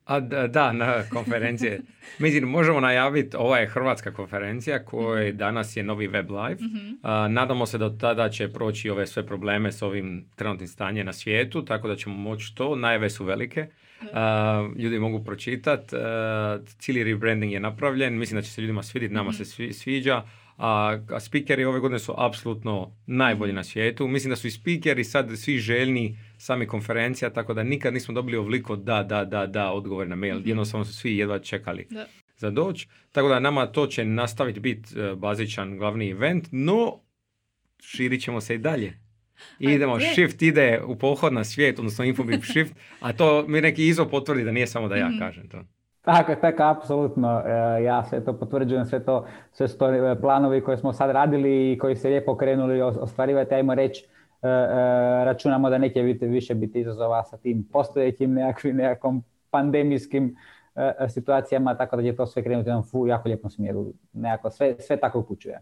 A 0.07 0.19
da, 0.47 0.71
na 0.71 1.03
konferencije. 1.09 1.81
Mislim, 2.19 2.43
možemo 2.43 2.79
najaviti, 2.79 3.37
ova 3.37 3.57
je 3.57 3.67
hrvatska 3.67 4.13
konferencija 4.13 4.85
koja 4.85 5.27
mhm. 5.27 5.37
danas 5.37 5.77
je 5.77 5.83
novi 5.83 6.07
web 6.07 6.31
live. 6.31 6.57
Mhm. 6.61 6.93
nadamo 7.33 7.65
se 7.65 7.77
da 7.77 7.97
tada 7.97 8.29
će 8.29 8.47
proći 8.53 8.89
ove 8.89 9.07
sve 9.07 9.25
probleme 9.25 9.71
s 9.71 9.81
ovim 9.81 10.25
trenutnim 10.35 10.67
stanjem 10.67 11.05
na 11.05 11.13
svijetu, 11.13 11.65
tako 11.65 11.87
da 11.87 11.95
ćemo 11.95 12.15
moći 12.15 12.55
to. 12.55 12.75
Najave 12.75 13.09
su 13.09 13.25
velike. 13.25 13.67
ljudi 14.77 14.99
mogu 14.99 15.23
pročitati. 15.23 15.95
cijeli 16.79 17.03
rebranding 17.03 17.53
je 17.53 17.59
napravljen. 17.59 18.17
Mislim 18.17 18.37
da 18.37 18.41
će 18.41 18.51
se 18.51 18.61
ljudima 18.61 18.83
svidjeti, 18.83 19.13
nama 19.13 19.33
se 19.33 19.63
mhm. 19.63 19.71
sviđa. 19.71 20.23
A, 20.57 20.97
a 21.09 21.19
speakeri 21.19 21.65
ove 21.65 21.79
godine 21.79 21.99
su 21.99 22.13
apsolutno 22.17 22.95
najbolji 23.05 23.53
na 23.53 23.63
svijetu. 23.63 24.07
Mislim 24.07 24.29
da 24.29 24.35
su 24.35 24.47
i 24.47 24.51
speakeri 24.51 25.03
sad 25.03 25.31
svi 25.37 25.57
željni 25.57 26.17
sami 26.37 26.67
konferencija, 26.67 27.29
tako 27.29 27.53
da 27.53 27.63
nikad 27.63 27.93
nismo 27.93 28.13
dobili 28.13 28.37
ovoliko 28.37 28.75
da, 28.75 29.03
da, 29.03 29.25
da, 29.25 29.45
da 29.45 29.71
odgovor 29.71 30.07
na 30.07 30.15
mail. 30.15 30.39
mm 30.39 30.43
Jednostavno 30.45 30.85
su 30.85 30.93
svi 30.93 31.17
jedva 31.17 31.39
čekali 31.39 31.87
za 32.37 32.49
doć. 32.49 32.87
Tako 33.11 33.27
da 33.29 33.39
nama 33.39 33.65
to 33.65 33.87
će 33.87 34.05
nastaviti 34.05 34.59
biti 34.59 34.99
uh, 34.99 35.17
bazičan 35.19 35.77
glavni 35.77 36.09
event, 36.09 36.47
no 36.51 36.99
širit 37.81 38.21
ćemo 38.23 38.41
se 38.41 38.55
i 38.55 38.57
dalje. 38.57 38.93
I 39.59 39.65
idemo, 39.65 39.99
shift 39.99 40.41
ide 40.41 40.81
u 40.85 40.95
pohod 40.95 41.33
na 41.33 41.43
svijet, 41.43 41.79
odnosno 41.79 42.05
infobip 42.05 42.43
shift, 42.43 42.73
a 42.99 43.13
to 43.13 43.45
mi 43.47 43.61
neki 43.61 43.87
izo 43.87 44.05
potvrdi 44.05 44.43
da 44.43 44.51
nije 44.51 44.67
samo 44.67 44.87
da 44.87 44.95
ja 44.95 45.09
mhm. 45.09 45.19
kažem 45.19 45.49
to. 45.49 45.63
Tako, 46.07 46.35
tako, 46.35 46.63
apsolutno. 46.63 47.41
E, 47.45 47.83
ja 47.83 48.03
sve 48.03 48.23
to 48.25 48.33
potvrđujem, 48.33 48.85
sve 48.85 49.03
to, 49.03 49.25
sve 49.51 49.67
to 49.67 49.93
e, 49.93 50.21
planovi 50.21 50.63
koje 50.63 50.77
smo 50.77 50.93
sad 50.93 51.11
radili 51.11 51.71
i 51.71 51.77
koji 51.77 51.95
se 51.95 52.09
lijepo 52.09 52.37
krenuli 52.37 52.81
ostvarivati, 52.81 53.55
ajmo 53.55 53.75
reći, 53.75 54.05
e, 54.05 54.47
računamo 55.25 55.69
da 55.69 55.77
biti, 55.77 56.27
više 56.27 56.55
biti 56.55 56.79
izazova 56.79 57.23
sa 57.23 57.37
tim 57.37 57.67
postojećim 57.71 58.33
nekakvim, 58.33 58.75
nekakvom 58.75 59.23
pandemijskim 59.49 60.35
situacijama, 61.09 61.77
tako 61.77 61.95
da 61.95 62.03
će 62.03 62.15
to 62.15 62.25
sve 62.25 62.43
krenuti 62.43 62.69
u 62.93 63.07
jako 63.07 63.29
lijepom 63.29 63.51
smjeru. 63.51 63.93
Nekako 64.13 64.49
sve, 64.49 64.75
sve 64.79 64.97
tako 64.97 65.19
upućuje. 65.19 65.61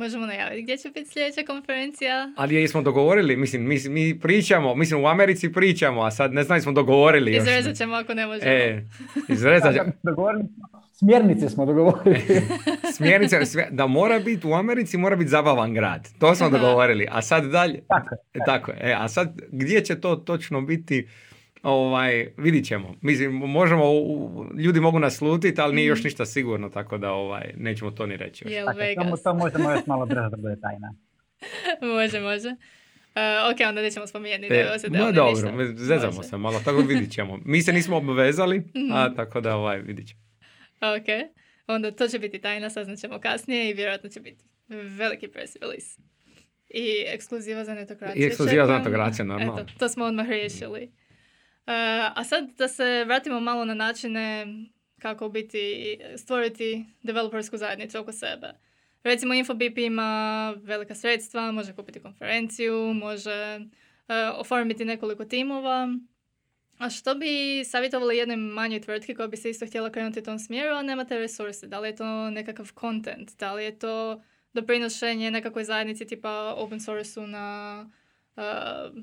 Možemo 0.00 0.26
najaviti 0.26 0.62
gdje 0.62 0.76
će 0.76 0.88
biti 0.88 1.10
sljedeća 1.10 1.40
konferencija. 1.46 2.32
Ali 2.36 2.54
jesmo 2.54 2.82
dogovorili, 2.82 3.36
mislim, 3.36 3.62
mi, 3.68 3.78
mi 3.88 4.20
pričamo, 4.20 4.74
mislim 4.74 5.04
u 5.04 5.06
Americi 5.06 5.52
pričamo, 5.52 6.02
a 6.02 6.10
sad 6.10 6.32
ne 6.32 6.42
znam 6.42 6.60
smo 6.60 6.72
dogovorili. 6.72 7.36
Izrezat 7.36 7.76
ćemo 7.76 7.94
ako 7.94 8.14
ne 8.14 8.26
možemo. 8.26 8.50
E, 8.50 8.84
izrezat 9.28 9.74
ćemo. 9.74 9.92
Smjernice 10.92 11.48
smo 11.48 11.66
dogovorili. 11.66 12.20
Smjernice, 12.96 13.36
da 13.70 13.86
mora 13.86 14.18
biti 14.18 14.46
u 14.46 14.54
Americi, 14.54 14.96
mora 14.96 15.16
biti 15.16 15.30
zabavan 15.30 15.74
grad. 15.74 16.08
To 16.18 16.34
smo 16.34 16.50
dogovorili. 16.50 17.06
A 17.10 17.22
sad 17.22 17.44
dalje, 17.44 17.80
tako, 17.88 18.16
tako. 18.46 18.72
E, 18.80 18.94
a 18.98 19.08
sad 19.08 19.40
gdje 19.52 19.84
će 19.84 20.00
to 20.00 20.16
točno 20.16 20.60
biti, 20.60 21.08
ovaj, 21.62 22.32
vidit 22.36 22.66
ćemo. 22.66 22.94
Mislim, 23.00 23.32
možemo, 23.32 23.84
ljudi 24.58 24.80
mogu 24.80 24.98
nas 24.98 25.16
slutiti, 25.16 25.60
ali 25.60 25.74
nije 25.74 25.86
još 25.86 25.98
mhm. 25.98 26.06
ništa 26.06 26.26
sigurno, 26.26 26.68
tako 26.68 26.98
da 26.98 27.12
ovaj, 27.12 27.52
nećemo 27.56 27.90
to 27.90 28.06
ni 28.06 28.16
reći. 28.16 28.44
Jel 28.48 28.66
to, 28.66 29.16
to 29.16 29.34
možemo 29.34 29.70
još 29.70 29.86
malo 29.92 30.06
brzo 30.06 30.28
da 30.28 30.36
bude 30.36 30.56
tajna. 30.60 30.94
može, 31.96 32.20
može. 32.20 32.48
Uh, 32.48 33.52
ok, 33.52 33.68
onda 33.68 33.82
nećemo 33.82 34.06
spominjati 34.06 34.48
da 34.48 34.78
se 34.78 34.88
No 34.90 35.12
dobro, 35.12 35.52
zezamo 35.74 36.22
se 36.22 36.36
malo, 36.36 36.60
tako 36.64 36.78
vidit 36.80 37.12
ćemo. 37.12 37.38
Mi 37.44 37.62
se 37.62 37.72
nismo 37.72 37.96
obvezali, 38.10 38.62
a 38.92 39.06
mhm. 39.06 39.16
tako 39.16 39.40
da 39.40 39.56
ovaj, 39.56 39.80
vidit 39.80 40.08
ćemo. 40.08 40.20
Ok, 40.80 41.30
onda 41.66 41.90
to 41.90 42.08
će 42.08 42.18
biti 42.18 42.38
tajna, 42.38 42.70
saznat 42.70 42.98
ćemo 42.98 43.18
kasnije 43.20 43.70
i 43.70 43.74
vjerojatno 43.74 44.10
će 44.10 44.20
biti 44.20 44.44
veliki 44.98 45.28
press 45.28 45.56
release. 45.60 46.00
I 46.68 47.04
ekskluziva 47.06 47.64
za 47.64 47.74
netokraciju. 47.74 48.22
I 48.22 48.26
ekskluziva 48.26 48.66
za 48.66 48.78
netokraciju, 48.78 49.24
normalno. 49.24 49.60
Eto, 49.60 49.72
to 49.78 49.88
smo 49.88 50.04
odmah 50.04 50.28
riješili. 50.28 50.92
E, 51.66 51.72
a 52.14 52.24
sad 52.24 52.50
da 52.58 52.68
se 52.68 53.04
vratimo 53.04 53.40
malo 53.40 53.64
na 53.64 53.74
načine 53.74 54.46
kako 54.98 55.28
biti 55.28 55.98
stvoriti 56.16 56.84
developersku 57.02 57.56
zajednicu 57.56 57.98
oko 57.98 58.12
sebe. 58.12 58.54
Recimo 59.02 59.34
Infobip 59.34 59.78
ima 59.78 60.54
velika 60.62 60.94
sredstva, 60.94 61.52
može 61.52 61.74
kupiti 61.74 62.00
konferenciju, 62.02 62.94
može 62.94 63.60
uh, 63.60 64.40
oformiti 64.40 64.84
nekoliko 64.84 65.24
timova. 65.24 65.88
A 66.78 66.90
što 66.90 67.14
bi 67.14 67.64
savjetovali 67.64 68.16
jednoj 68.16 68.36
manjoj 68.36 68.80
tvrtki 68.80 69.14
koja 69.14 69.28
bi 69.28 69.36
se 69.36 69.50
isto 69.50 69.66
htjela 69.66 69.90
krenuti 69.90 70.18
u 70.18 70.22
tom 70.22 70.38
smjeru, 70.38 70.74
a 70.74 70.82
nemate 70.82 71.18
resurse? 71.18 71.66
Da 71.66 71.80
li 71.80 71.88
je 71.88 71.96
to 71.96 72.30
nekakav 72.30 72.66
content? 72.80 73.38
Da 73.38 73.52
li 73.52 73.64
je 73.64 73.78
to 73.78 74.22
doprinošenje 74.52 75.30
nekakvoj 75.30 75.64
zajednici 75.64 76.06
tipa 76.06 76.54
open 76.56 76.80
source 76.80 77.20
na 77.20 77.86
uh, 78.36 79.02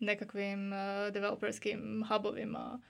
nekakvim 0.00 0.72
uh, 0.72 1.12
developerskim 1.12 2.04
hubovima. 2.08 2.80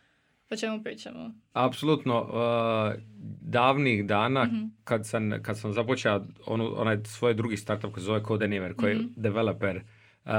O 0.50 0.56
čemu 0.56 0.82
pričamo? 0.82 1.34
Apsolutno. 1.52 2.20
Uh, 2.22 3.00
davnih 3.40 4.06
dana 4.06 4.44
mm 4.44 4.70
kad, 4.84 5.06
sam, 5.06 5.42
kad 5.42 5.58
sam 5.58 5.72
započeo 5.72 6.26
onaj 6.46 6.98
svoj 7.04 7.34
drugi 7.34 7.56
startup 7.56 7.92
koji 7.92 8.00
se 8.00 8.06
zove 8.06 8.22
Code 8.24 8.46
Anywhere, 8.46 8.76
koji 8.76 8.90
je 8.90 8.96
mhm. 8.96 9.06
developer 9.16 9.76
uh, 10.24 10.32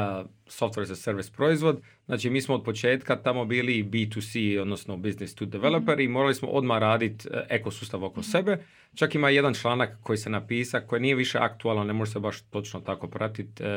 software 0.52 0.82
as 0.82 0.92
a 0.92 0.96
service 0.96 1.32
proizvod. 1.32 1.82
Znači 2.06 2.30
mi 2.30 2.42
smo 2.42 2.56
od 2.56 2.64
početka 2.64 3.16
tamo 3.16 3.46
bili 3.46 3.84
B2C, 3.84 4.62
odnosno 4.62 4.98
business 4.98 5.36
to 5.36 5.46
developer 5.46 5.98
mm 5.98 6.02
i 6.02 6.08
morali 6.08 6.36
smo 6.36 6.48
odmah 6.48 6.80
raditi 6.80 7.28
uh, 7.28 7.34
ekosustav 7.50 8.04
oko 8.04 8.20
mm 8.20 8.24
sebe. 8.24 8.58
Čak 8.96 9.16
ima 9.16 9.30
jedan 9.30 9.54
članak 9.54 9.98
koji 10.04 10.18
se 10.18 10.30
napisa, 10.30 10.80
koji 10.80 11.02
nije 11.02 11.16
više 11.16 11.38
aktualan, 11.38 11.88
ne 11.88 11.94
može 11.94 12.12
se 12.12 12.20
baš 12.20 12.42
točno 12.42 12.80
tako 12.80 13.08
pratiti 13.08 13.64
uh, 13.64 13.70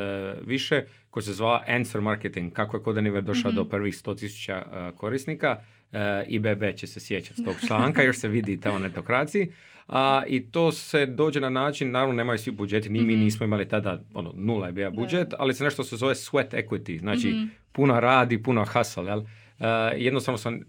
više, 0.47 0.83
koji 1.09 1.23
se 1.23 1.33
zva 1.33 1.63
Answer 1.67 2.01
Marketing, 2.01 2.53
kako 2.53 2.77
je 2.77 2.83
Codenivere 2.83 3.21
došao 3.21 3.51
mm 3.51 3.55
do 3.55 3.65
prvih 3.65 3.93
100.000 3.93 4.89
uh, 4.89 4.97
korisnika. 4.97 5.57
Uh, 5.91 5.99
IBB 6.27 6.63
će 6.75 6.87
se 6.87 6.99
sjećati 6.99 7.43
tog 7.43 7.55
članka, 7.67 8.03
još 8.03 8.17
se 8.17 8.27
vidi 8.27 8.59
tamo 8.59 8.79
netokraciji. 8.79 9.51
A, 9.87 10.23
I 10.27 10.51
to 10.51 10.71
se 10.71 11.05
dođe 11.05 11.39
na 11.39 11.49
način, 11.49 11.91
naravno 11.91 12.15
nemaju 12.15 12.39
svi 12.39 12.51
budžeti, 12.51 12.89
ni 12.89 13.01
mi 13.01 13.13
mhm. 13.13 13.23
nismo 13.23 13.45
imali 13.45 13.67
tada, 13.67 14.01
ono, 14.13 14.33
nula 14.35 14.67
je 14.67 14.73
bio 14.73 14.91
budžet, 14.91 15.33
ali 15.37 15.53
se 15.53 15.63
nešto 15.63 15.83
se 15.83 15.97
zove 15.97 16.13
sweat 16.15 16.53
equity, 16.65 16.99
znači 16.99 17.27
mm 17.27 17.49
puno 17.75 17.99
radi, 17.99 18.43
puno 18.43 18.65
hustle, 18.65 19.05
jel? 19.05 19.19
Uh, 19.19 19.65
jednostavno 19.97 20.37
sam, 20.37 20.53
uh, 20.53 20.59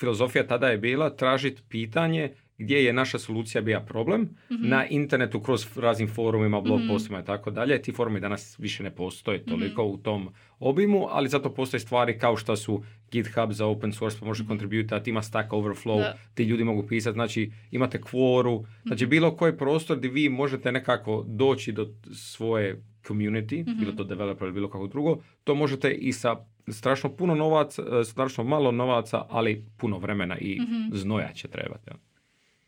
filozofija 0.00 0.46
tada 0.46 0.68
je 0.68 0.78
bila 0.78 1.10
tražiti 1.16 1.62
pitanje 1.68 2.32
gdje 2.58 2.84
je 2.84 2.92
naša 2.92 3.18
solucija 3.18 3.62
bija 3.62 3.80
problem 3.80 4.20
mhm. 4.20 4.68
na 4.68 4.86
internetu 4.86 5.40
kroz 5.40 5.76
raznim 5.76 6.08
forumima, 6.08 6.60
blog 6.60 6.80
mm 6.80 6.88
postima 6.88 7.20
i 7.20 7.24
tako 7.24 7.50
dalje. 7.50 7.82
Ti 7.82 7.92
forumi 7.92 8.20
danas 8.20 8.58
više 8.58 8.82
ne 8.82 8.90
postoje 8.90 9.38
mhm. 9.38 9.50
toliko 9.50 9.84
u 9.84 9.96
tom 9.96 10.28
obimu, 10.58 11.06
ali 11.10 11.28
zato 11.28 11.54
postoje 11.54 11.80
stvari 11.80 12.18
kao 12.18 12.36
što 12.36 12.56
su 12.56 12.82
GitHub 13.10 13.52
za 13.52 13.66
open 13.66 13.92
source 13.92 14.18
pa 14.20 14.26
može 14.26 14.46
kontributirati, 14.46 15.10
ima 15.10 15.22
Stack 15.22 15.52
Overflow, 15.52 16.12
ti 16.34 16.44
ljudi 16.44 16.64
mogu 16.64 16.86
pisati, 16.86 17.14
znači 17.14 17.52
imate 17.70 18.00
kvoru, 18.00 18.64
znači 18.86 19.06
bilo 19.06 19.36
koji 19.36 19.56
prostor 19.56 19.98
gdje 19.98 20.10
vi 20.10 20.28
možete 20.28 20.72
nekako 20.72 21.24
doći 21.28 21.72
do 21.72 21.88
svoje 22.14 22.82
community, 23.08 23.64
bilo 23.78 23.92
to 23.92 24.04
developer 24.04 24.46
ili 24.46 24.54
bilo 24.54 24.70
kako 24.70 24.86
drugo, 24.86 25.22
to 25.44 25.54
možete 25.54 25.92
i 25.92 26.12
sa 26.12 26.36
strašno 26.68 27.16
puno 27.16 27.34
novaca, 27.34 27.82
e, 28.00 28.04
strašno 28.04 28.44
malo 28.44 28.72
novaca, 28.72 29.26
ali 29.28 29.64
puno 29.76 29.98
vremena 29.98 30.38
i 30.38 30.60
znoja 30.92 31.32
će 31.32 31.48
trebati. 31.48 31.90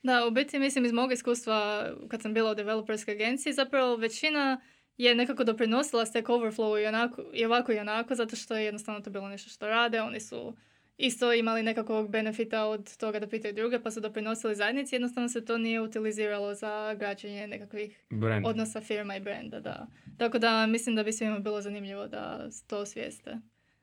Da, 0.02 0.26
u 0.26 0.30
biti 0.30 0.58
mislim 0.58 0.84
iz 0.84 0.92
mog 0.92 1.12
iskustva 1.12 1.88
kad 2.08 2.22
sam 2.22 2.34
bila 2.34 2.50
u 2.50 2.54
developerskoj 2.54 3.14
agenciji, 3.14 3.52
zapravo 3.52 3.96
većina 3.96 4.60
je 4.96 5.14
nekako 5.14 5.44
doprinosila 5.44 6.06
Stack 6.06 6.28
Overflow 6.28 6.82
i, 6.82 6.86
onako, 6.86 7.22
i 7.32 7.44
ovako 7.44 7.72
i 7.72 7.78
onako, 7.78 8.14
zato 8.14 8.36
što 8.36 8.56
je 8.56 8.64
jednostavno 8.64 9.00
to 9.00 9.10
bilo 9.10 9.28
nešto 9.28 9.50
što 9.50 9.68
rade. 9.68 10.02
Oni 10.02 10.20
su 10.20 10.56
isto 10.96 11.32
imali 11.32 11.62
nekakvog 11.62 12.10
benefita 12.10 12.64
od 12.64 12.96
toga 12.96 13.18
da 13.18 13.26
pitaju 13.26 13.54
druge, 13.54 13.82
pa 13.82 13.90
su 13.90 14.00
doprinosili 14.00 14.54
zajednici. 14.54 14.94
Jednostavno 14.94 15.28
se 15.28 15.44
to 15.44 15.58
nije 15.58 15.80
utiliziralo 15.80 16.54
za 16.54 16.94
građenje 16.94 17.46
nekakvih 17.46 18.04
odnosa 18.44 18.80
firma 18.80 19.16
i 19.16 19.20
brenda. 19.20 19.60
Da. 19.60 19.86
Tako 20.18 20.38
da 20.38 20.66
mislim 20.66 20.96
da 20.96 21.02
bi 21.02 21.12
svima 21.12 21.38
bilo 21.38 21.60
zanimljivo 21.60 22.06
da 22.06 22.48
to 22.66 22.78
osvijeste. 22.78 23.38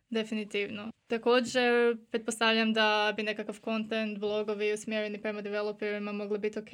Definitivno. 0.09 0.91
Također, 1.07 1.97
pretpostavljam 2.11 2.73
da 2.73 3.13
bi 3.17 3.23
nekakav 3.23 3.59
content, 3.63 4.19
blogovi 4.19 4.73
usmjereni 4.73 5.21
prema 5.21 5.41
developerima 5.41 6.11
mogli 6.11 6.39
biti 6.39 6.59
ok. 6.59 6.71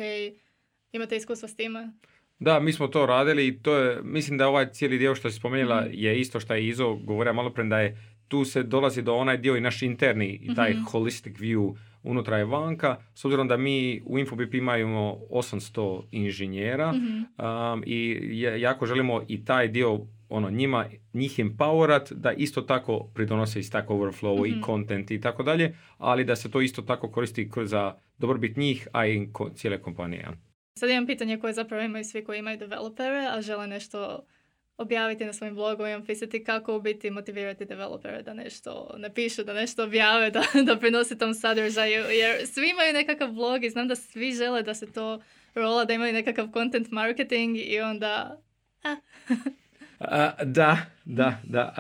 Imate 0.92 1.16
iskustva 1.16 1.48
s 1.48 1.56
time? 1.56 1.92
Da, 2.40 2.60
mi 2.60 2.74
smo 2.74 2.88
to 2.88 3.06
radili 3.06 3.48
i 3.48 3.62
to 3.62 3.76
je, 3.78 4.02
mislim 4.04 4.38
da 4.38 4.48
ovaj 4.48 4.72
cijeli 4.72 4.98
dio 4.98 5.16
što 5.16 5.30
si 5.30 5.38
spomenula 5.38 5.82
mm 5.82 5.90
je 5.92 6.20
isto 6.20 6.40
što 6.40 6.54
je 6.54 6.68
Izo 6.68 6.94
govorio 6.94 7.34
malo 7.34 7.54
pre 7.54 7.64
da 7.64 7.80
je 7.80 8.17
tu 8.28 8.46
se 8.46 8.64
dolazi 8.64 9.02
do 9.02 9.16
onaj 9.16 9.38
dio 9.38 9.56
i 9.56 9.62
naš 9.62 9.82
interni 9.82 10.40
i 10.44 10.56
taj 10.56 10.74
mm 10.74 10.86
holistic 10.92 11.38
view 11.38 11.76
unutra 12.04 12.38
je 12.38 12.46
vanka, 12.46 12.96
s 13.14 13.26
obzirom 13.26 13.48
da 13.48 13.58
mi 13.58 14.02
u 14.06 14.20
Infobip 14.20 14.54
imamo 14.54 15.18
800 15.30 16.02
inženjera 16.12 16.92
mm 16.92 16.98
um, 17.44 17.84
i 17.86 18.20
jako 18.60 18.86
želimo 18.86 19.22
i 19.28 19.46
taj 19.46 19.68
dio 19.68 20.00
ono, 20.30 20.50
njima, 20.50 20.86
njih 21.14 21.40
empowerat 21.40 22.12
da 22.12 22.32
isto 22.32 22.62
tako 22.62 23.10
pridonose 23.14 23.60
i 23.60 23.64
Stack 23.64 23.90
Overflow 23.90 24.48
i 24.48 24.52
mhm. 24.52 24.62
content 24.62 25.12
i 25.12 25.22
tako 25.22 25.44
dalje, 25.44 25.76
ali 25.98 26.26
da 26.26 26.36
se 26.36 26.52
to 26.52 26.62
isto 26.62 26.82
tako 26.82 27.12
koristi 27.12 27.50
za 27.66 27.96
dobrobit 28.18 28.58
njih, 28.58 28.88
a 28.92 29.08
i 29.08 29.28
cijele 29.56 29.82
kompanije. 29.82 30.28
Sad 30.80 30.90
imam 30.90 31.06
pitanje 31.06 31.40
koje 31.40 31.54
zapravo 31.54 31.84
imaju 31.84 32.04
svi 32.04 32.24
koji 32.24 32.40
imaju 32.40 32.58
developere, 32.58 33.28
a 33.32 33.42
žele 33.42 33.68
nešto 33.68 34.26
objaviti 34.78 35.26
na 35.26 35.34
svojim 35.34 35.56
blogovima, 35.56 36.04
pisati 36.06 36.44
kako 36.44 36.76
u 36.76 36.82
biti 36.82 37.12
motivirati 37.12 37.66
developere 37.66 38.22
da 38.22 38.34
nešto 38.34 38.96
napišu, 38.98 39.44
da 39.44 39.54
nešto 39.54 39.84
objave, 39.84 40.32
da, 40.36 40.44
da 40.64 40.78
prinose 40.78 41.18
tom 41.18 41.34
sadržaju. 41.34 42.06
Jer 42.10 42.48
svi 42.48 42.70
imaju 42.70 42.94
nekakav 42.94 43.32
blog 43.32 43.64
i 43.64 43.70
znam 43.70 43.88
da 43.88 43.96
svi 43.96 44.32
žele 44.32 44.64
da 44.64 44.74
se 44.74 44.92
to 44.92 45.22
rola, 45.56 45.86
da 45.86 45.94
imaju 45.94 46.14
nekakav 46.14 46.48
content 46.54 46.92
marketing 46.92 47.58
i 47.58 47.80
onda... 47.80 48.42
da, 50.44 50.78
da, 51.06 51.38
da. 51.44 51.74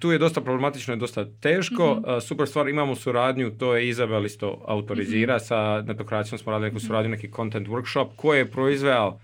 tu 0.00 0.10
je 0.12 0.18
dosta 0.18 0.40
problematično 0.40 0.94
i 0.94 0.98
dosta 0.98 1.26
teško. 1.40 1.94
Mhm. 1.94 2.20
super 2.20 2.48
stvar, 2.48 2.68
imamo 2.68 2.94
suradnju, 2.94 3.58
to 3.58 3.76
je 3.76 3.88
Izabel 3.88 4.26
isto 4.26 4.64
autorizira, 4.66 5.36
mm 5.36 5.40
sa 5.40 5.82
netokracijom 5.82 6.38
smo 6.38 6.52
radili 6.52 6.70
neku 6.70 6.80
suradnju, 6.80 7.10
neki 7.10 7.30
content 7.36 7.68
workshop 7.68 8.08
koji 8.16 8.38
je 8.38 8.50
proizveo 8.50 9.18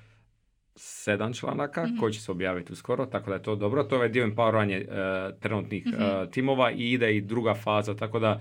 sedam 0.77 1.33
članaka 1.33 1.85
mm 1.85 1.97
koji 2.01 2.13
će 2.13 2.21
se 2.21 2.31
objaviti 2.31 2.73
uskoro, 2.73 3.07
tako 3.07 3.31
da 3.31 3.37
je 3.37 3.43
to 3.43 3.57
dobro. 3.57 3.85
To 3.85 4.03
je 4.03 4.09
dio 4.09 4.27
empowering 4.27 4.85
uh, 4.89 5.39
trenutnih 5.41 5.87
uh, 5.87 6.31
timova 6.31 6.71
i 6.71 6.93
ide 6.93 7.17
i 7.17 7.21
druga 7.21 7.55
faza, 7.55 7.97
tako 7.97 8.19
da 8.19 8.33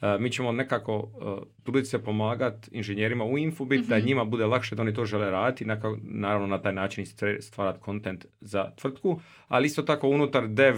uh, 0.00 0.08
mi 0.20 0.30
ćemo 0.30 0.52
nekako 0.52 0.96
uh, 0.96 1.38
truditi 1.62 1.86
se 1.86 2.04
pomagati 2.04 2.68
inženjerima 2.72 3.24
u 3.24 3.38
Infobit 3.38 3.86
da 3.86 3.98
njima 3.98 4.24
bude 4.24 4.46
lakše 4.46 4.74
da 4.74 4.82
oni 4.82 4.94
to 4.94 5.04
žele 5.04 5.30
raditi, 5.30 5.64
naravno 6.02 6.46
na 6.46 6.62
taj 6.62 6.72
način 6.72 7.06
stvarati 7.40 7.80
kontent 7.80 8.26
za 8.40 8.70
tvrtku, 8.76 9.20
ali 9.48 9.66
isto 9.66 9.82
tako 9.82 10.08
unutar 10.08 10.48
dev 10.48 10.74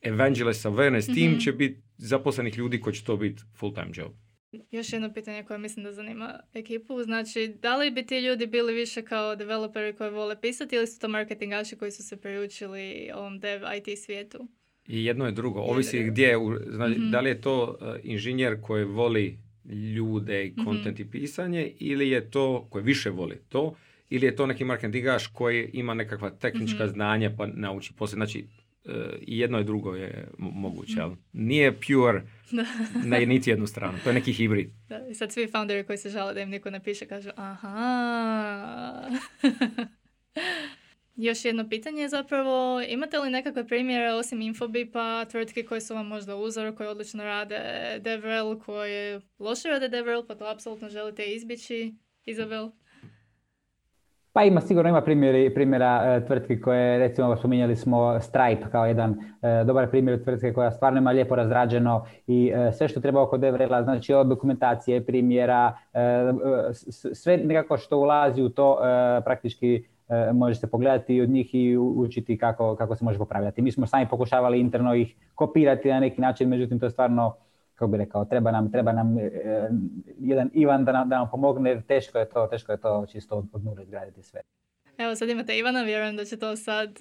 evangelist 0.00 0.66
awareness 0.66 1.14
team 1.14 1.40
će 1.40 1.52
biti 1.52 1.80
zaposlenih 1.96 2.58
ljudi 2.58 2.80
koji 2.80 2.94
će 2.94 3.04
to 3.04 3.16
biti 3.16 3.42
full 3.58 3.74
time 3.74 3.90
job. 3.94 4.29
Još 4.70 4.92
jedno 4.92 5.12
pitanje 5.12 5.44
koje 5.44 5.58
mislim 5.58 5.84
da 5.84 5.92
zanima 5.92 6.40
ekipu. 6.54 7.02
Znači, 7.02 7.54
da 7.62 7.76
li 7.76 7.90
bi 7.90 8.06
ti 8.06 8.18
ljudi 8.18 8.46
bili 8.46 8.74
više 8.74 9.02
kao 9.02 9.36
developeri 9.36 9.96
koji 9.96 10.10
vole 10.10 10.40
pisati 10.40 10.76
ili 10.76 10.86
su 10.86 11.00
to 11.00 11.08
marketingaši 11.08 11.76
koji 11.76 11.90
su 11.90 12.02
se 12.02 12.16
priučili 12.16 13.10
ovom 13.14 13.38
dev 13.38 13.62
IT 13.76 13.98
svijetu? 13.98 14.48
I 14.86 15.04
jedno 15.04 15.26
je 15.26 15.32
drugo. 15.32 15.60
Ovisi 15.60 16.02
gdje, 16.02 16.36
znači, 16.68 17.00
mm 17.00 17.10
da 17.10 17.20
li 17.20 17.30
je 17.30 17.40
to 17.40 17.78
uh, 17.80 17.96
inženjer 18.02 18.60
koji 18.62 18.84
voli 18.84 19.38
ljude 19.94 20.46
i 20.46 20.54
kontent 20.64 20.98
mm 20.98 21.02
i 21.02 21.10
pisanje 21.10 21.72
ili 21.78 22.10
je 22.10 22.30
to, 22.30 22.66
koji 22.70 22.84
više 22.84 23.10
voli 23.10 23.38
to, 23.48 23.74
ili 24.10 24.26
je 24.26 24.36
to 24.36 24.46
neki 24.46 24.64
marketingaš 24.64 25.26
koji 25.26 25.70
ima 25.72 25.94
nekakva 25.94 26.30
tehnička 26.30 26.84
mm 26.84 26.88
znanja 26.88 27.30
pa 27.36 27.46
nauči 27.46 27.92
poslije. 27.98 28.16
Znači, 28.16 28.44
i 29.20 29.38
jedno 29.38 29.60
i 29.60 29.64
drugo 29.64 29.94
je 29.94 30.28
moguće, 30.38 31.00
ali 31.00 31.16
nije 31.32 31.72
pure 31.72 32.22
na 33.10 33.18
niti 33.18 33.50
jednu 33.50 33.66
stranu. 33.66 33.98
To 34.04 34.10
je 34.10 34.14
neki 34.14 34.32
hibrid. 34.32 34.70
Da, 34.88 35.06
I 35.06 35.14
sad 35.14 35.32
svi 35.32 35.46
founderi 35.46 35.86
koji 35.86 35.98
se 35.98 36.10
žale 36.10 36.34
da 36.34 36.40
im 36.40 36.50
niko 36.50 36.70
ne 36.70 36.82
piše 36.82 37.06
kažu 37.06 37.30
aha. 37.36 39.02
Još 41.16 41.44
jedno 41.44 41.68
pitanje 41.68 42.02
je 42.02 42.08
zapravo, 42.08 42.82
imate 42.88 43.18
li 43.18 43.30
nekakve 43.30 43.66
primjere 43.66 44.12
osim 44.12 44.40
Infobipa, 44.40 45.24
tvrtke 45.24 45.64
koje 45.64 45.80
su 45.80 45.94
vam 45.94 46.06
možda 46.06 46.36
uzor, 46.36 46.76
koje 46.76 46.88
odlično 46.88 47.24
rade 47.24 47.58
DevRel, 48.00 48.58
koje 48.58 49.20
loše 49.38 49.68
rade 49.68 49.88
DevRel, 49.88 50.26
pa 50.26 50.34
to 50.34 50.46
apsolutno 50.46 50.88
želite 50.88 51.24
izbjeći, 51.24 51.94
Izabel? 52.24 52.70
Pa 54.32 54.42
ima, 54.44 54.60
sigurno 54.60 54.88
ima 54.88 55.00
primjeri, 55.00 55.54
primjera 55.54 56.02
e, 56.04 56.26
tvrtki 56.26 56.60
koje, 56.60 56.98
recimo 56.98 57.36
spominjali 57.36 57.76
smo 57.76 58.20
Stripe 58.20 58.70
kao 58.72 58.86
jedan 58.86 59.16
e, 59.42 59.64
dobar 59.64 59.90
primjer 59.90 60.24
tvrtke 60.24 60.52
koja 60.52 60.70
stvarno 60.70 60.98
ima 60.98 61.10
lijepo 61.10 61.34
razrađeno 61.34 62.06
i 62.26 62.52
e, 62.54 62.72
sve 62.72 62.88
što 62.88 63.00
treba 63.00 63.22
oko 63.22 63.38
DevRela, 63.38 63.82
znači 63.82 64.14
od 64.14 64.26
dokumentacije, 64.26 65.06
primjera, 65.06 65.72
sve 67.12 67.36
nekako 67.36 67.76
što 67.76 67.98
ulazi 67.98 68.42
u 68.42 68.48
to 68.48 68.78
praktički 69.24 69.84
može 70.32 70.54
se 70.54 70.70
pogledati 70.70 71.20
od 71.20 71.30
njih 71.30 71.54
i 71.54 71.76
učiti 71.76 72.38
kako, 72.38 72.76
kako 72.76 72.96
se 72.96 73.04
može 73.04 73.18
popravljati. 73.18 73.62
Mi 73.62 73.72
smo 73.72 73.86
sami 73.86 74.06
pokušavali 74.10 74.60
interno 74.60 74.94
ih 74.94 75.14
kopirati 75.34 75.88
na 75.88 76.00
neki 76.00 76.20
način, 76.20 76.48
međutim 76.48 76.78
to 76.78 76.86
je 76.86 76.90
stvarno 76.90 77.34
kako 77.80 77.90
bi 77.90 77.98
rekao, 77.98 78.24
treba 78.24 78.50
nam, 78.50 78.72
treba 78.72 78.92
nam 78.92 79.18
e, 79.18 79.30
jedan 80.18 80.50
Ivan 80.54 80.84
da 80.84 80.92
nam, 80.92 81.08
da 81.08 81.18
nam 81.18 81.30
pomogne, 81.30 81.82
teško 81.88 82.18
je 82.18 82.28
to, 82.28 82.46
teško 82.46 82.72
je 82.72 82.80
to 82.80 83.06
čisto 83.12 83.36
od, 83.36 83.46
od 83.52 83.64
nule 83.64 83.82
izgraditi 83.82 84.22
sve. 84.22 84.40
Evo 84.98 85.14
sad 85.14 85.28
imate 85.28 85.58
Ivana, 85.58 85.82
vjerujem 85.82 86.16
da 86.16 86.24
će 86.24 86.36
to 86.36 86.56
sad 86.56 86.98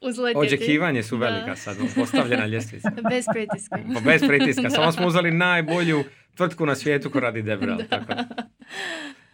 uzletjeti. 0.00 0.46
Očekivanje 0.46 1.02
su 1.02 1.16
velika 1.16 1.46
da. 1.46 1.56
sad, 1.56 1.76
postavljena 1.94 2.46
ljestvica. 2.46 2.90
bez 3.10 3.26
pritiska. 3.32 3.78
Pa 3.94 4.00
bez 4.00 4.22
pritiska, 4.28 4.70
samo 4.70 4.92
smo 4.92 5.06
uzeli 5.06 5.30
najbolju 5.30 6.04
tvrtku 6.34 6.66
na 6.66 6.74
svijetu 6.74 7.10
ko 7.10 7.20
radi 7.20 7.42
Debral. 7.42 7.78
Tako. 7.90 8.12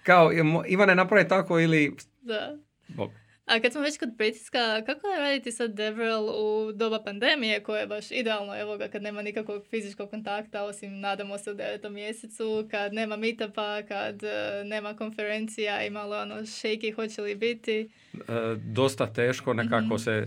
Kao, 0.02 0.30
Ivane, 0.66 0.94
napravi 0.94 1.28
tako 1.28 1.60
ili... 1.60 1.96
Da. 2.20 2.56
Bog. 2.88 3.10
A 3.44 3.60
kad 3.60 3.72
smo 3.72 3.80
već 3.80 3.98
kod 3.98 4.08
pritiska, 4.18 4.82
kako 4.86 5.06
je 5.06 5.18
raditi 5.18 5.52
sad 5.52 5.74
DevRel 5.74 6.24
u 6.24 6.72
doba 6.72 7.02
pandemije 7.04 7.62
koje 7.62 7.80
je 7.80 7.86
baš 7.86 8.10
idealno, 8.10 8.60
evo 8.60 8.76
ga, 8.76 8.88
kad 8.88 9.02
nema 9.02 9.22
nikakvog 9.22 9.66
fizičkog 9.70 10.10
kontakta, 10.10 10.64
osim 10.64 11.00
nadamo 11.00 11.38
se 11.38 11.50
u 11.50 11.54
devetom 11.54 11.92
mjesecu, 11.94 12.68
kad 12.70 12.92
nema 12.92 13.16
meetupa, 13.16 13.82
kad 13.88 14.22
uh, 14.22 14.68
nema 14.68 14.96
konferencija 14.96 15.86
i 15.86 15.90
malo 15.90 16.16
ono 16.16 16.34
shaky 16.34 16.94
hoće 16.94 17.22
li 17.22 17.34
biti? 17.34 17.90
E, 18.14 18.20
dosta 18.56 19.12
teško, 19.12 19.54
nekako 19.54 19.94
mm 19.94 19.98
se, 19.98 20.26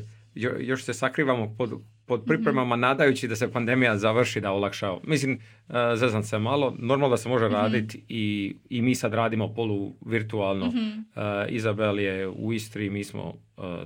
još 0.59 0.83
se 0.83 0.93
sakrivamo 0.93 1.55
pod 1.57 1.71
pod 2.05 2.19
mhm. 2.19 2.27
pripremama 2.27 2.75
nadajući 2.75 3.27
da 3.27 3.35
se 3.35 3.51
pandemija 3.51 3.97
završi 3.97 4.41
da 4.41 4.51
olakša. 4.51 4.93
Mislim, 5.03 5.39
uh, 5.67 5.75
zezam 5.95 6.23
se 6.23 6.39
malo, 6.39 6.75
normalno 6.79 7.09
da 7.09 7.17
se 7.17 7.29
može 7.29 7.45
mhm. 7.45 7.53
raditi 7.53 8.05
i, 8.09 8.55
i 8.69 8.81
mi 8.81 8.95
sad 8.95 9.13
radimo 9.13 9.53
polu 9.53 9.95
virtualno. 10.05 10.65
mm 10.65 11.05
Izabel 11.49 11.99
je 11.99 12.27
u 12.27 12.53
Istri, 12.53 12.89
mi 12.89 13.03
smo 13.03 13.33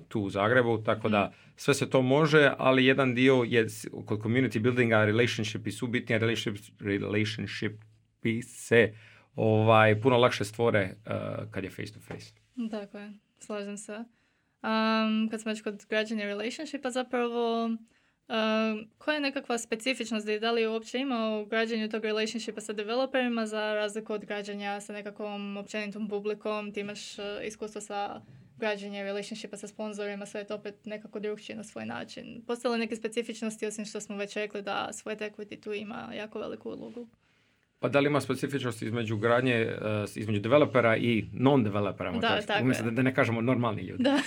tu 0.08 0.22
u 0.22 0.30
Zagrebu, 0.30 0.78
tako 0.78 1.10
da 1.10 1.34
sve 1.56 1.74
se 1.74 1.90
to 1.90 2.02
može, 2.02 2.52
ali 2.58 2.86
jedan 2.86 3.16
dio 3.16 3.44
je 3.48 3.68
kod 4.06 4.20
community 4.20 4.60
buildinga 4.60 5.06
relationship 5.06 5.68
i 5.68 5.72
su 5.72 5.88
bitnije 5.88 6.20
relationship, 6.20 6.64
relationship 6.80 7.82
se 8.44 8.94
ovaj, 9.36 10.02
puno 10.02 10.18
lakše 10.18 10.46
stvore 10.46 10.96
kad 11.52 11.64
je 11.64 11.70
face 11.70 11.94
to 11.94 12.00
face. 12.00 12.34
Tako 12.72 12.98
je, 12.98 13.14
slažem 13.40 13.78
se. 13.78 13.94
Um, 13.94 15.30
kad 15.32 15.42
smo 15.42 15.52
već 15.52 15.62
kod 15.62 15.86
građanja 15.90 16.24
relationshipa 16.24 16.92
zapravo 16.92 17.70
koja 18.98 19.16
je 19.16 19.22
nekakva 19.22 19.58
specifičnost 19.58 20.28
i 20.28 20.40
da 20.40 20.52
li 20.52 20.68
uopće 20.68 20.98
ima 20.98 21.40
u 21.40 21.46
građanju 21.46 21.90
tog 21.90 22.04
relationshipa 22.04 22.62
sa 22.62 22.74
developerima 22.74 23.46
za 23.46 23.74
razliku 23.74 24.14
od 24.14 24.26
građanja 24.26 24.82
sa 24.82 24.94
nekakvom 24.94 25.58
općenitom 25.58 26.10
publikom, 26.10 26.74
ti 26.74 26.80
imaš 26.80 27.20
uh, 27.20 27.26
iskustvo 27.44 27.82
sa 27.82 28.22
građanjem 28.58 29.06
relationshipa 29.06 29.58
sa 29.58 29.68
sponzorima, 29.68 30.26
sve 30.26 30.42
je 30.42 30.48
to 30.48 30.56
opet 30.56 30.86
nekako 30.86 31.20
drugčije 31.20 31.56
na 31.56 31.64
svoj 31.64 31.86
način. 31.86 32.44
Postale 32.48 32.78
neke 32.78 32.96
specifičnosti 32.96 33.66
osim 33.66 33.86
što 33.86 34.02
smo 34.02 34.16
već 34.16 34.36
rekli 34.36 34.62
da 34.62 34.90
svoj 34.94 35.16
equity 35.16 35.60
tu 35.60 35.74
ima 35.74 36.12
jako 36.16 36.40
veliku 36.40 36.70
ulogu. 36.70 37.08
Pa 37.80 37.90
da 37.90 38.00
li 38.00 38.08
ima 38.08 38.22
specifičnost 38.22 38.82
između 38.82 39.18
gradnje, 39.18 39.68
uh, 39.82 40.10
između 40.16 40.40
developera 40.40 40.98
i 40.98 41.26
non-developera? 41.34 42.20
Da, 42.20 42.42
tako 42.42 42.66
Mislim, 42.66 42.96
da, 42.96 43.02
ne 43.02 43.14
kažemo 43.14 43.42
normalni 43.42 43.82
ljudi. 43.82 44.04
Da. 44.04 44.20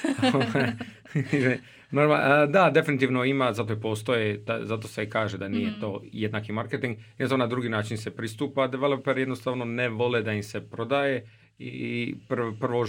Normal, 1.90 2.44
uh, 2.44 2.50
da, 2.50 2.70
definitivno 2.70 3.24
ima, 3.24 3.52
zato 3.52 3.72
je 3.72 3.80
postoje, 3.80 4.38
da, 4.38 4.60
zato 4.64 4.88
se 4.88 5.02
i 5.02 5.10
kaže 5.10 5.38
da 5.38 5.48
nije 5.48 5.70
mm 5.70 5.80
to 5.80 6.02
jednaki 6.12 6.52
marketing, 6.52 6.98
jer 7.18 7.28
to 7.28 7.36
na 7.36 7.46
drugi 7.46 7.68
način 7.68 7.96
se 7.96 8.16
pristupa. 8.16 8.66
Developer 8.66 9.18
jednostavno 9.18 9.64
ne 9.64 9.88
vole 9.88 10.22
da 10.22 10.32
im 10.32 10.42
se 10.42 10.70
prodaje 10.70 11.26
i 11.58 12.14
prvo, 12.58 12.84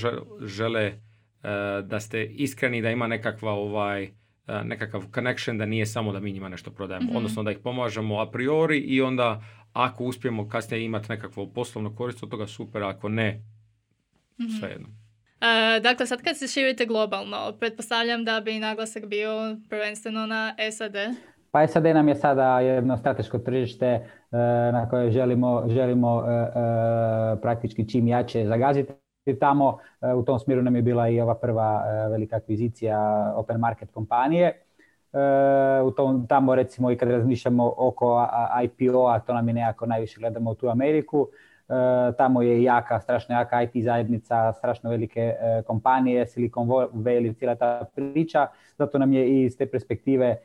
žele 0.45 0.88
uh, 0.88 1.88
da 1.88 1.99
ste 1.99 2.23
iskreni, 2.23 2.82
da 2.82 2.91
ima 2.91 3.08
nekakva 3.08 3.52
ovaj, 3.52 4.10
nekakav 4.63 5.04
connection, 5.13 5.58
da 5.58 5.65
nije 5.65 5.86
samo 5.86 6.12
da 6.12 6.19
mi 6.19 6.32
njima 6.32 6.49
nešto 6.49 6.71
prodajemo, 6.71 7.12
mm 7.12 7.15
odnosno 7.15 7.43
da 7.43 7.52
ih 7.52 7.58
pomažemo 7.63 8.19
a 8.19 8.32
priori 8.32 8.78
i 8.78 9.02
onda 9.02 9.41
ako 9.73 10.03
uspijemo 10.03 10.49
kasnije 10.49 10.86
imati 10.86 11.09
nekakvo 11.09 11.47
poslovno 11.47 11.95
korist 11.95 12.23
od 12.23 12.29
toga 12.29 12.47
super, 12.47 12.83
ako 12.83 13.09
ne, 13.09 13.31
mm-hmm. 14.39 14.59
svejedno. 14.59 14.88
Uh, 14.88 15.83
dakle, 15.83 16.05
sad 16.05 16.21
kad 16.21 16.38
se 16.38 16.47
širite 16.47 16.86
globalno, 16.86 17.53
pretpostavljam 17.59 18.25
da 18.25 18.41
bi 18.41 18.59
naglasak 18.59 19.05
bio 19.05 19.57
prvenstveno 19.69 20.25
na 20.25 20.55
SAD. 20.71 20.95
Pa 21.51 21.67
SAD 21.67 21.83
nam 21.83 22.07
je 22.07 22.15
sada 22.15 22.59
jedno 22.59 22.97
strateško 22.97 23.38
tržište 23.38 23.86
e, 23.86 24.01
na 24.71 24.89
koje 24.89 25.12
želimo, 25.12 25.63
želimo 25.69 26.23
e, 26.27 26.51
praktički 27.41 27.89
čim 27.89 28.07
jače 28.07 28.45
zagaziti 28.45 28.93
tamo. 29.39 29.77
U 30.15 30.23
tom 30.23 30.39
smjeru 30.39 30.62
nam 30.62 30.75
je 30.75 30.81
bila 30.81 31.09
i 31.09 31.21
ova 31.21 31.36
prva 31.36 31.83
velika 32.09 32.36
akvizicija 32.36 33.33
open 33.36 33.59
market 33.59 33.91
kompanije 33.91 34.63
u 35.86 35.91
tom, 35.91 36.28
tamo 36.28 36.56
recimo 36.56 36.91
i 36.91 36.97
kad 36.97 37.10
razmišljamo 37.10 37.73
oko 37.78 38.28
IPO-a, 38.63 39.19
to 39.19 39.34
nam 39.34 39.47
je 39.47 39.54
nekako 39.54 39.86
najviše 39.86 40.19
gledamo 40.19 40.52
u 40.52 40.56
tu 40.56 40.69
Ameriku, 40.69 41.30
e, 41.69 41.73
tamo 42.17 42.41
je 42.41 42.63
jaka, 42.63 42.99
strašno 42.99 43.36
jaka 43.36 43.62
IT 43.62 43.84
zajednica, 43.84 44.54
strašno 44.54 44.89
velike 44.89 45.21
e, 45.21 45.62
kompanije, 45.67 46.28
Silicon 46.28 46.67
Valley, 46.93 47.38
cijela 47.38 47.56
ta 47.56 47.86
priča, 47.95 48.47
zato 48.78 48.97
nam 48.97 49.13
je 49.13 49.28
i 49.28 49.45
iz 49.45 49.58
te 49.58 49.65
perspektive 49.65 50.26
e, 50.28 50.38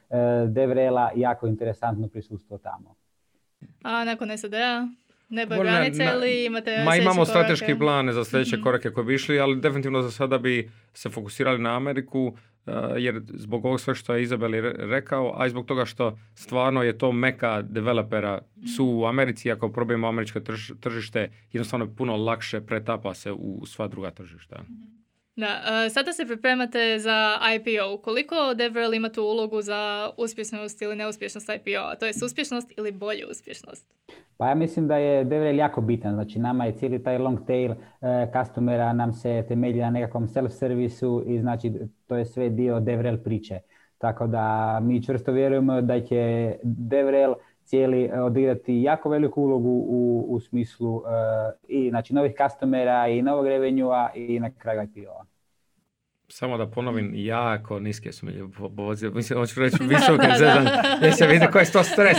Devrela 0.46 1.10
jako 1.14 1.46
interesantno 1.46 2.08
prisustvo 2.08 2.58
tamo. 2.58 2.94
A 3.82 4.04
nakon 4.04 4.38
SAD-a? 4.38 4.88
Nebo 5.30 5.54
granice 5.54 6.04
ili 6.04 6.44
imate 6.44 6.84
Ma 6.84 6.96
imamo 6.96 7.24
strateški 7.24 7.78
plan 7.78 8.12
za 8.12 8.24
sljedeće 8.24 8.56
mm 8.56 8.62
korake 8.62 8.90
koje 8.90 9.04
bi 9.04 9.14
išli, 9.14 9.40
ali 9.40 9.60
definitivno 9.60 10.02
za 10.02 10.10
sada 10.10 10.38
bi 10.38 10.70
se 10.94 11.10
fokusirali 11.10 11.58
na 11.58 11.76
Ameriku, 11.76 12.36
jer 12.96 13.22
zbog 13.34 13.64
ovog 13.64 13.80
sve 13.80 13.94
što 13.94 14.14
je 14.14 14.22
Izabeli 14.22 14.60
rekao, 14.76 15.34
a 15.36 15.46
i 15.46 15.50
zbog 15.50 15.66
toga 15.66 15.84
što 15.84 16.18
stvarno 16.34 16.82
je 16.82 16.98
to 16.98 17.12
meka 17.12 17.62
developera 17.62 18.40
su 18.76 18.86
u 18.86 19.06
Americi, 19.06 19.52
ako 19.52 19.72
probijemo 19.72 20.08
američko 20.08 20.40
tržište, 20.80 21.30
jednostavno 21.52 21.94
puno 21.96 22.16
lakše 22.16 22.60
pretapa 22.60 23.14
se 23.14 23.32
u 23.32 23.66
sva 23.66 23.88
druga 23.88 24.10
tržišta. 24.10 24.62
Da, 25.38 25.48
sada 25.90 26.12
se 26.12 26.26
pripremate 26.26 26.98
za 26.98 27.38
IPO. 27.54 28.02
Koliko 28.02 28.34
DevRel 28.54 28.94
ima 28.94 29.08
tu 29.08 29.22
ulogu 29.22 29.62
za 29.62 30.10
uspješnost 30.16 30.82
ili 30.82 30.96
neuspješnost 30.96 31.48
IPO-a? 31.48 31.94
To 31.94 32.06
je 32.06 32.12
uspješnost 32.24 32.72
ili 32.78 32.92
bolju 32.92 33.26
uspješnost? 33.30 33.86
Pa 34.36 34.48
ja 34.48 34.54
mislim 34.54 34.88
da 34.88 34.96
je 34.96 35.24
DevRel 35.24 35.58
jako 35.58 35.80
bitan. 35.80 36.14
Znači 36.14 36.38
nama 36.38 36.64
je 36.64 36.72
cijeli 36.72 37.02
taj 37.02 37.18
long 37.18 37.46
tail 37.46 37.74
customera 38.32 38.92
nam 38.92 39.12
se 39.12 39.44
temelji 39.48 39.80
na 39.80 39.90
nekakvom 39.90 40.28
self-servisu 40.28 41.22
i 41.26 41.40
znači 41.40 41.72
to 42.06 42.16
je 42.16 42.24
sve 42.24 42.48
dio 42.48 42.80
DevRel 42.80 43.18
priče. 43.18 43.58
Tako 43.98 44.26
da 44.26 44.78
mi 44.82 45.04
čvrsto 45.04 45.32
vjerujemo 45.32 45.80
da 45.80 46.00
će 46.00 46.54
DevRel 46.62 47.34
cijeli 47.68 48.10
odigrati 48.12 48.82
jako 48.82 49.08
veliku 49.08 49.42
ulogu 49.42 49.68
u, 49.88 50.26
u 50.28 50.40
smislu 50.40 51.02
i 51.68 51.90
znači 51.90 52.14
novih 52.14 52.32
customera 52.42 53.08
i 53.08 53.22
novog 53.22 53.46
revenua 53.46 54.10
i 54.14 54.40
na 54.40 54.50
kraju 54.50 54.82
IPO-a 54.82 55.24
samo 56.30 56.58
da 56.58 56.66
ponovim, 56.66 57.12
jako 57.14 57.80
niske 57.80 58.12
su 58.12 58.26
mi 58.26 58.32
Mislim, 59.14 59.38
hoću 59.38 59.60
reći 59.60 59.76
visoke 59.80 60.28
zezan. 60.38 60.68
se 61.12 61.26
vidi 61.26 61.46
koji 61.52 61.62
je 61.62 61.72
to 61.72 61.82
stres. 61.82 62.18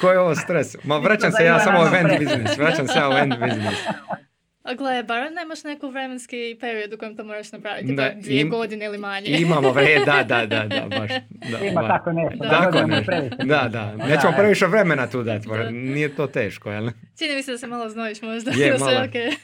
Koji 0.00 0.12
je 0.12 0.18
ovo 0.18 0.34
stres? 0.34 0.76
Ma 0.84 0.98
vraćam 0.98 1.32
se 1.32 1.44
ja 1.44 1.58
samo 1.58 1.78
u 1.80 1.86
event 1.86 2.18
business. 2.18 2.58
Vraćam 2.58 2.88
se 2.88 2.98
ja 2.98 3.08
u 3.08 3.12
event 3.12 3.34
business. 3.38 3.78
A 4.62 4.74
gle, 4.74 5.02
bar 5.02 5.32
nemaš 5.32 5.64
neku 5.64 5.88
vremenski 5.90 6.56
period 6.60 6.92
u 6.92 6.98
kojem 6.98 7.16
to 7.16 7.24
moraš 7.24 7.52
napraviti, 7.52 7.94
da, 7.94 8.10
dvije 8.16 8.40
im, 8.40 8.50
godine 8.50 8.84
ili 8.84 8.98
manje. 8.98 9.26
Imamo 9.26 9.72
vre, 9.72 9.98
da, 10.06 10.24
da, 10.28 10.46
da, 10.46 10.64
da, 10.64 10.98
baš. 10.98 11.10
Da, 11.50 11.66
Ima 11.66 11.88
tako 11.88 12.12
nešto. 12.12 12.44
Da, 12.44 12.48
tako 12.50 12.86
nešto. 12.86 13.12
Da, 13.44 13.68
da, 13.72 13.96
nećemo 13.96 14.32
previše 14.36 14.66
vremena 14.66 15.06
tu 15.06 15.22
dati, 15.22 15.48
nije 15.72 16.14
to 16.14 16.26
teško, 16.26 16.70
jel? 16.70 16.90
Čini 17.18 17.36
mi 17.36 17.42
se 17.42 17.50
da 17.50 17.58
se 17.58 17.66
malo 17.66 17.88
znojiš 17.88 18.22
možda. 18.22 18.50
Je, 18.50 18.76
malo. 18.80 18.90
Okay. 18.90 19.36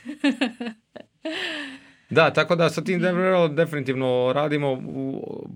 Da, 2.11 2.33
tako 2.33 2.57
da 2.57 2.71
sa 2.71 2.85
tim 2.85 3.03
definitivno 3.55 4.33
radimo, 4.35 4.83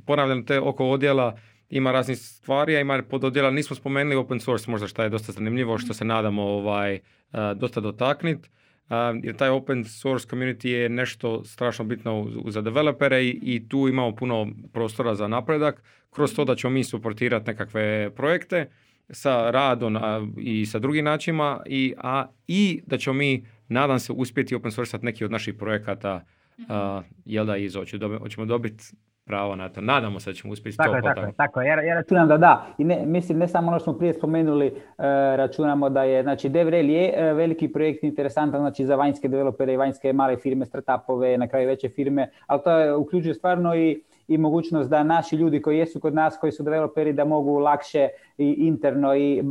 ponavljam 0.07 0.47
te 0.47 0.61
oko 0.61 0.87
odjela, 0.87 1.39
ima 1.69 1.93
raznih 1.93 2.19
stvari, 2.19 2.77
a 2.77 2.81
ima 2.81 3.03
pododjela, 3.11 3.51
nismo 3.51 3.77
spomenuli 3.77 4.17
open 4.17 4.41
source 4.41 4.71
možda 4.71 4.87
što 4.87 5.03
je 5.03 5.09
dosta 5.09 5.33
zanimljivo, 5.33 5.79
što 5.79 5.95
se 5.95 6.05
nadamo 6.05 6.43
ovaj, 6.43 6.95
uh, 6.95 7.39
dosta 7.57 7.81
dotakniti. 7.81 8.49
Uh, 8.91 8.97
jer 9.23 9.37
taj 9.37 9.49
open 9.49 9.85
source 9.85 10.29
community 10.29 10.69
je 10.69 10.89
nešto 10.89 11.45
strašno 11.45 11.85
bitno 11.85 12.27
za 12.47 12.61
developere 12.61 13.25
i, 13.25 13.39
i 13.43 13.69
tu 13.69 13.89
imamo 13.89 14.17
puno 14.17 14.49
prostora 14.73 15.15
za 15.15 15.29
napredak. 15.29 15.83
Kroz 16.11 16.35
to 16.35 16.45
da 16.45 16.57
ćemo 16.57 16.71
mi 16.71 16.85
suportirati 16.85 17.51
nekakve 17.51 18.11
projekte 18.17 18.71
sa 19.11 19.51
radom 19.51 19.99
i 20.39 20.67
sa 20.67 20.79
drugim 20.79 21.05
načinima 21.05 21.63
i, 21.67 21.95
a, 21.99 22.27
i 22.49 22.81
da 22.87 22.99
ćemo 22.99 23.15
mi 23.15 23.47
nadam 23.69 23.99
se 23.99 24.13
uspjeti 24.13 24.55
open 24.55 24.71
source 24.71 24.99
neki 25.03 25.25
od 25.25 25.31
naših 25.31 25.55
projekata 25.55 26.25
uh, 26.59 27.05
jel 27.25 27.47
da 27.47 27.57
izoći, 27.57 27.99
hoćemo 28.19 28.47
dobiti 28.47 28.85
pravo 29.31 29.57
na 29.57 29.69
to. 29.69 29.81
Nadamo 29.81 30.21
se 30.21 30.31
da 30.31 30.35
ćemo 30.35 30.53
uspjeti 30.53 30.77
tako 30.77 30.91
to. 30.91 31.09
Je, 31.09 31.15
tako, 31.15 31.33
tako 31.37 31.63
ja, 31.63 31.83
ja 31.83 31.95
računam 31.95 32.29
da 32.29 32.37
da. 32.37 32.67
I 32.79 32.85
ne, 32.85 33.03
mislim, 33.07 33.39
ne 33.39 33.49
samo 33.49 33.69
ono 33.69 33.79
što 33.79 33.85
smo 33.85 33.99
prije 33.99 34.15
spomenuli, 34.15 34.67
uh, 34.67 35.05
računamo 35.37 35.91
da 35.91 36.03
je, 36.03 36.23
znači 36.23 36.49
DevRel 36.49 36.91
je 36.91 37.05
uh, 37.09 37.37
veliki 37.37 37.69
projekt 37.69 38.05
interesantan, 38.05 38.61
znači 38.61 38.87
za 38.87 38.97
vanjske 38.97 39.29
developere 39.29 39.75
i 39.75 39.77
vanjske 39.77 40.13
male 40.13 40.37
firme, 40.37 40.67
startupove, 40.67 41.39
na 41.39 41.49
kraju 41.49 41.69
veće 41.69 41.89
firme, 41.89 42.31
ali 42.47 42.61
to 42.65 42.79
je, 42.79 42.95
uključuje 42.95 43.35
stvarno 43.35 43.75
i 43.75 44.03
i 44.31 44.39
mogućnost 44.39 44.91
da 44.91 45.03
naši 45.03 45.37
ljudi 45.37 45.63
koji 45.63 45.79
jesu 45.79 46.01
kod 46.01 46.15
nas, 46.15 46.39
koji 46.41 46.53
su 46.53 46.63
developeri, 46.63 47.13
da 47.13 47.25
mogu 47.25 47.59
lakše 47.59 48.09
i 48.39 48.55
interno 48.59 49.17
i 49.17 49.43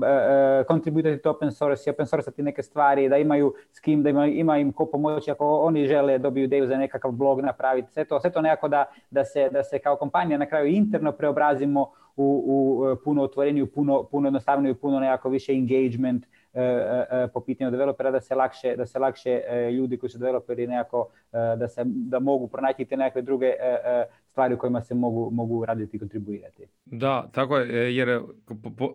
kontributirati 0.68 1.28
uh, 1.28 1.36
open 1.36 1.52
source 1.52 1.90
i 1.90 1.92
open 1.92 2.08
sourceati 2.08 2.44
neke 2.44 2.64
stvari, 2.64 3.10
da 3.10 3.18
imaju 3.18 3.54
s 3.72 3.80
kim, 3.80 4.04
da 4.04 4.10
ima, 4.10 4.28
ima 4.28 4.58
im 4.58 4.72
ko 4.72 4.86
pomoći 4.86 5.32
ako 5.32 5.60
oni 5.60 5.88
žele 5.88 6.18
dobiju 6.18 6.44
ideju 6.44 6.68
za 6.68 6.78
nekakav 6.78 7.12
blog 7.12 7.42
napraviti. 7.42 7.92
Sve 7.92 8.06
to, 8.06 8.20
sve 8.20 8.32
to 8.32 8.42
nekako 8.42 8.68
da, 8.68 8.86
da, 9.12 9.26
se, 9.26 9.50
da 9.52 9.64
se 9.64 9.80
kao 9.80 9.96
kompanija 9.96 10.38
na 10.38 10.46
kraju 10.46 10.68
interno 10.68 11.12
preobrazimo 11.12 11.92
u, 12.16 12.44
u 12.48 12.96
puno 13.04 13.24
otvoreniju, 13.24 13.68
puno, 13.68 14.04
puno 14.04 14.28
jednostavniju, 14.28 14.76
puno 14.76 15.00
nekako 15.00 15.30
više 15.30 15.54
engagement, 15.54 16.26
E, 16.54 16.62
e, 16.62 17.24
e, 17.24 17.28
po 17.28 17.42
pitanju 17.42 17.72
developera 17.72 18.12
da 18.12 18.22
se 18.22 18.36
lakše, 18.36 18.76
da 18.76 18.86
se 18.86 19.00
lakše 19.00 19.42
ljudi 19.72 19.98
koji 19.98 20.10
su 20.10 20.18
developeri 20.18 20.68
nekako 20.68 21.10
da, 21.32 21.68
se, 21.68 21.82
da 21.86 22.20
mogu 22.20 22.48
pronaći 22.48 22.86
te 22.86 22.98
nekakve 22.98 23.22
druge 23.22 23.54
stvari 24.32 24.54
u 24.54 24.58
kojima 24.58 24.82
se 24.82 24.96
mogu, 24.96 25.30
mogu 25.32 25.66
raditi 25.66 25.98
i 25.98 26.00
kontribuirati. 26.00 26.64
Da, 26.86 27.30
tako 27.32 27.58
je, 27.58 27.96
jer 27.96 28.22
po, 28.78 28.94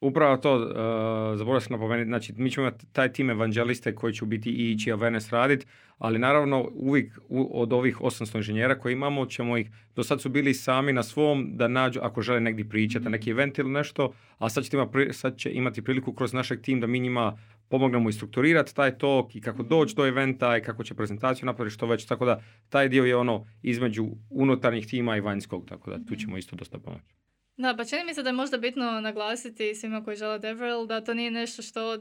Upravo 0.00 0.36
to, 0.36 0.54
uh, 0.54 1.38
zaboravio 1.38 1.60
sam 1.60 1.72
napomenuti, 1.72 2.08
znači 2.08 2.32
mi 2.36 2.50
ćemo 2.50 2.66
imati 2.66 2.86
taj 2.92 3.12
tim 3.12 3.30
evanđeliste 3.30 3.94
koji 3.94 4.12
će 4.12 4.24
biti 4.24 4.50
i 4.50 4.72
ići 4.72 4.92
awareness 4.92 5.32
raditi, 5.32 5.66
ali 5.98 6.18
naravno 6.18 6.70
uvijek 6.74 7.18
od 7.30 7.72
ovih 7.72 8.00
800 8.00 8.36
inženjera 8.36 8.78
koji 8.78 8.92
imamo 8.92 9.26
ćemo 9.26 9.56
ih, 9.56 9.70
do 9.94 10.02
sad 10.02 10.20
su 10.20 10.28
bili 10.28 10.54
sami 10.54 10.92
na 10.92 11.02
svom 11.02 11.56
da 11.56 11.68
nađu, 11.68 12.00
ako 12.02 12.22
žele 12.22 12.40
negdje 12.40 12.68
pričati 12.68 13.08
neki 13.08 13.30
event 13.30 13.58
ili 13.58 13.70
nešto, 13.70 14.12
a 14.38 14.48
sad, 14.48 14.64
će, 14.64 14.76
ima, 14.76 14.88
sad 15.12 15.36
će 15.36 15.52
imati 15.52 15.82
priliku 15.82 16.12
kroz 16.12 16.32
našeg 16.32 16.60
tim 16.60 16.80
da 16.80 16.86
mi 16.86 17.00
njima 17.00 17.38
pomognemo 17.68 18.08
i 18.08 18.12
strukturirati 18.12 18.74
taj 18.74 18.98
tok 18.98 19.36
i 19.36 19.40
kako 19.40 19.62
doći 19.62 19.94
do 19.94 20.06
eventa 20.06 20.56
i 20.56 20.62
kako 20.62 20.84
će 20.84 20.94
prezentaciju 20.94 21.46
napraviti 21.46 21.74
što 21.74 21.86
već, 21.86 22.06
tako 22.06 22.24
da 22.24 22.42
taj 22.68 22.88
dio 22.88 23.04
je 23.04 23.16
ono 23.16 23.46
između 23.62 24.06
unutarnjih 24.30 24.86
tima 24.86 25.16
i 25.16 25.20
vanjskog, 25.20 25.66
tako 25.68 25.90
da 25.90 26.04
tu 26.08 26.16
ćemo 26.16 26.36
isto 26.36 26.56
dosta 26.56 26.78
pomoći. 26.78 27.14
Da, 27.56 27.74
pa 27.76 27.84
čini 27.84 28.04
mi 28.04 28.14
se 28.14 28.22
da 28.22 28.28
je 28.28 28.32
možda 28.32 28.58
bitno 28.58 29.00
naglasiti 29.00 29.74
svima 29.74 30.04
koji 30.04 30.16
žele 30.16 30.38
DevRel 30.38 30.86
da 30.86 31.00
to 31.00 31.14
nije 31.14 31.30
nešto 31.30 31.62
što 31.62 31.98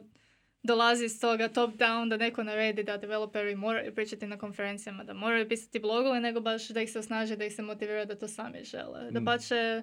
dolazi 0.65 1.05
iz 1.05 1.21
toga 1.21 1.47
top 1.47 1.75
down 1.75 2.09
da 2.09 2.17
neko 2.17 2.43
naredi 2.43 2.83
da 2.83 2.97
developeri 2.97 3.55
moraju 3.55 3.95
pričati 3.95 4.27
na 4.27 4.37
konferencijama, 4.37 5.03
da 5.03 5.13
moraju 5.13 5.49
pisati 5.49 5.79
blogove, 5.79 6.19
nego 6.19 6.39
baš 6.39 6.69
da 6.69 6.81
ih 6.81 6.91
se 6.91 6.99
osnaže, 6.99 7.35
da 7.35 7.45
ih 7.45 7.53
se 7.53 7.61
motivira 7.61 8.05
da 8.05 8.15
to 8.15 8.27
sami 8.27 8.63
žele. 8.63 9.11
Da 9.11 9.21
pa 9.25 9.37
će, 9.37 9.81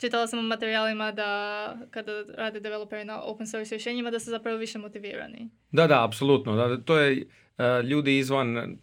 čitala 0.00 0.26
sam 0.26 0.38
u 0.38 0.42
materijalima 0.42 1.12
da 1.12 1.78
kada 1.90 2.24
rade 2.36 2.60
developeri 2.60 3.04
na 3.04 3.22
open 3.22 3.46
source 3.46 3.74
rješenjima 3.74 4.10
da 4.10 4.20
su 4.20 4.30
zapravo 4.30 4.58
više 4.58 4.78
motivirani. 4.78 5.48
Da, 5.72 5.86
da, 5.86 6.04
apsolutno. 6.04 6.56
Da, 6.56 6.80
to 6.84 6.98
je 6.98 7.26
uh, 7.58 7.84
ljudi 7.84 8.18
izvan 8.18 8.78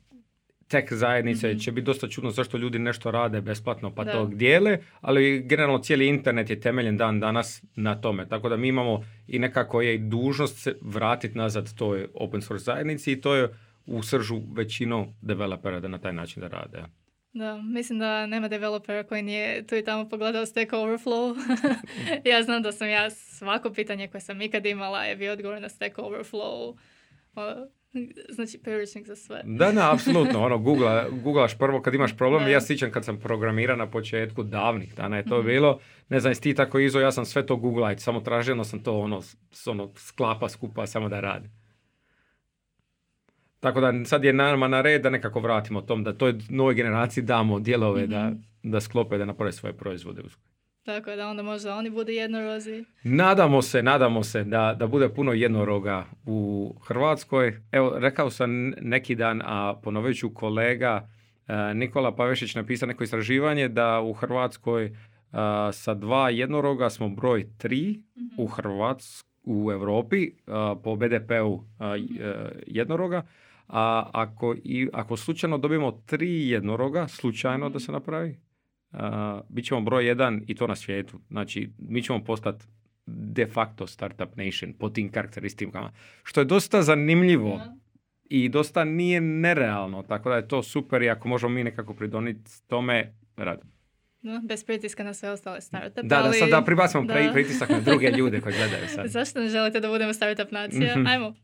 tech 0.71 0.93
zajednice 0.93 1.47
mm-hmm. 1.47 1.59
će 1.59 1.71
biti 1.71 1.85
dosta 1.85 2.07
čudno 2.07 2.31
zašto 2.31 2.57
ljudi 2.57 2.79
nešto 2.79 3.11
rade 3.11 3.41
besplatno 3.41 3.95
pa 3.95 4.05
to 4.05 4.25
dijele, 4.25 4.77
ali 5.01 5.43
generalno 5.45 5.79
cijeli 5.79 6.07
internet 6.07 6.49
je 6.49 6.59
temeljen 6.59 6.97
dan 6.97 7.19
danas 7.19 7.63
na 7.75 8.01
tome. 8.01 8.27
Tako 8.27 8.49
da 8.49 8.57
mi 8.57 8.67
imamo 8.67 9.05
i 9.27 9.39
nekako 9.39 9.81
je 9.81 9.97
dužnost 9.97 10.57
se 10.57 10.75
vratiti 10.81 11.37
nazad 11.37 11.73
toj 11.75 12.07
open 12.13 12.41
source 12.41 12.63
zajednici 12.63 13.11
i 13.11 13.21
to 13.21 13.35
je 13.35 13.49
u 13.85 14.03
sržu 14.03 14.41
većinu 14.53 15.13
developera 15.21 15.79
da 15.79 15.87
na 15.87 15.97
taj 15.97 16.13
način 16.13 16.41
da 16.41 16.47
rade. 16.47 16.83
Da, 17.33 17.57
mislim 17.57 17.99
da 17.99 18.25
nema 18.25 18.47
developera 18.47 19.03
koji 19.03 19.21
nije 19.21 19.67
tu 19.67 19.75
i 19.75 19.83
tamo 19.83 20.09
pogledao 20.09 20.45
Stack 20.45 20.71
Overflow. 20.71 21.35
ja 22.31 22.43
znam 22.43 22.61
da 22.61 22.71
sam 22.71 22.89
ja 22.89 23.09
svako 23.09 23.73
pitanje 23.73 24.07
koje 24.07 24.21
sam 24.21 24.41
ikad 24.41 24.65
imala 24.65 25.03
je 25.03 25.15
bio 25.15 25.33
odgovor 25.33 25.61
na 25.61 25.69
Stack 25.69 25.97
Overflow. 25.97 26.77
Znači, 28.35 28.57
priručnik 28.63 29.07
za 29.07 29.15
sve. 29.15 29.41
Da, 29.45 29.71
da, 29.71 29.91
apsolutno. 29.93 30.43
Ono, 30.45 30.57
googla, 30.57 31.05
googlaš 31.23 31.57
prvo 31.57 31.81
kad 31.81 31.93
imaš 31.93 32.17
problem. 32.17 32.47
Ja 32.47 32.61
sjećam 32.61 32.91
kad 32.91 33.05
sam 33.05 33.19
programirao 33.19 33.77
na 33.77 33.91
početku 33.91 34.43
davnih 34.43 34.95
dana 34.95 35.17
je 35.17 35.25
to 35.25 35.41
mm 35.41 35.45
bilo. 35.45 35.79
Ne 36.09 36.19
znam, 36.19 36.33
ti 36.35 36.53
tako 36.53 36.79
izo, 36.79 36.99
ja 36.99 37.11
sam 37.11 37.25
sve 37.25 37.45
to 37.45 37.55
googlao. 37.55 37.97
Samo 37.97 38.19
tražio, 38.19 38.63
sam 38.63 38.83
to 38.83 38.99
ono, 38.99 39.21
ono 39.65 39.91
sklapa 39.95 40.49
skupa 40.49 40.87
samo 40.87 41.09
da 41.09 41.19
radi. 41.19 41.49
Tako 43.59 43.81
da 43.81 44.05
sad 44.05 44.23
je 44.23 44.33
nama 44.33 44.67
na 44.67 44.81
red 44.81 45.01
da 45.01 45.09
nekako 45.09 45.39
vratimo 45.39 45.81
tom, 45.81 46.03
da 46.03 46.13
toj 46.13 46.33
novoj 46.49 46.73
generaciji 46.73 47.23
damo 47.23 47.59
dijelove 47.59 48.07
da, 48.07 48.29
mhm. 48.29 48.71
da 48.71 48.81
sklope, 48.81 49.17
da 49.17 49.25
naprave 49.25 49.51
svoje 49.51 49.73
proizvode. 49.73 50.21
Tako 50.83 51.15
da 51.15 51.27
onda 51.27 51.43
možda 51.43 51.75
oni 51.75 51.89
budu 51.89 52.11
jednorozi. 52.11 52.85
Nadamo 53.03 53.61
se, 53.61 53.83
nadamo 53.83 54.23
se 54.23 54.43
da, 54.43 54.75
da 54.79 54.87
bude 54.87 55.09
puno 55.09 55.33
jednoroga 55.33 56.05
u 56.25 56.73
Hrvatskoj. 56.87 57.61
Evo, 57.71 57.99
rekao 57.99 58.29
sam 58.29 58.69
neki 58.81 59.15
dan, 59.15 59.41
a 59.45 59.79
ponovit 59.83 60.17
ću 60.17 60.33
kolega 60.33 61.09
e, 61.47 61.73
Nikola 61.73 62.15
Pavešić 62.15 62.55
napisao 62.55 62.87
neko 62.87 63.03
istraživanje 63.03 63.67
da 63.67 64.01
u 64.01 64.13
Hrvatskoj 64.13 64.85
e, 64.85 64.91
sa 65.71 65.93
dva 65.93 66.29
jednoroga 66.29 66.89
smo 66.89 67.09
broj 67.09 67.47
tri 67.57 68.01
u 68.37 68.43
mhm. 68.43 68.53
Hrvatskoj 68.53 69.31
u 69.43 69.71
Europi 69.71 70.23
e, 70.23 70.31
po 70.83 70.95
BDP-u 70.95 71.63
jednoroga. 72.67 73.23
A 73.67 74.09
ako, 74.13 74.55
i, 74.63 74.89
ako 74.93 75.17
slučajno 75.17 75.57
dobijemo 75.57 75.91
tri 75.91 76.49
jednoroga, 76.49 77.07
slučajno 77.07 77.69
da 77.69 77.79
se 77.79 77.91
napravi, 77.91 78.39
bit 79.49 79.65
ćemo 79.65 79.81
broj 79.81 80.07
jedan 80.07 80.41
i 80.47 80.55
to 80.55 80.67
na 80.67 80.75
svijetu. 80.75 81.19
Znači, 81.29 81.69
mi 81.77 82.03
ćemo 82.03 82.23
postati 82.23 82.65
de 83.05 83.47
facto 83.47 83.87
startup 83.87 84.35
nation 84.35 84.73
po 84.73 84.89
tim 84.89 85.11
karakteristikama. 85.11 85.91
Što 86.23 86.41
je 86.41 86.45
dosta 86.45 86.81
zanimljivo 86.81 87.61
i 88.25 88.49
dosta 88.49 88.83
nije 88.83 89.21
nerealno. 89.21 90.03
Tako 90.03 90.29
da 90.29 90.35
je 90.35 90.47
to 90.47 90.63
super 90.63 91.01
i 91.01 91.09
ako 91.09 91.27
možemo 91.27 91.53
mi 91.53 91.63
nekako 91.63 91.93
pridoniti 91.93 92.51
tome, 92.67 93.13
rad. 93.35 93.61
No, 94.21 94.41
bez 94.47 94.63
pritiska 94.63 95.03
na 95.03 95.13
sve 95.13 95.29
ostale 95.29 95.61
startupe. 95.61 96.01
Da, 96.01 96.07
da, 96.15 96.23
ali- 96.25 96.37
sad 96.37 96.49
da 96.49 96.61
pribacimo 96.61 97.03
da. 97.03 97.13
pri- 97.13 97.33
pritisak 97.33 97.69
na 97.69 97.79
druge 97.79 98.11
ljude 98.11 98.41
koji 98.41 98.55
gledaju 98.55 98.87
sad. 98.87 99.07
Zašto 99.17 99.39
ne 99.39 99.49
želite 99.49 99.79
da 99.79 99.87
budemo 99.87 100.13
startup 100.13 100.51
nacija? 100.51 100.97
Mhm. 100.97 101.07
Ajmo. 101.07 101.35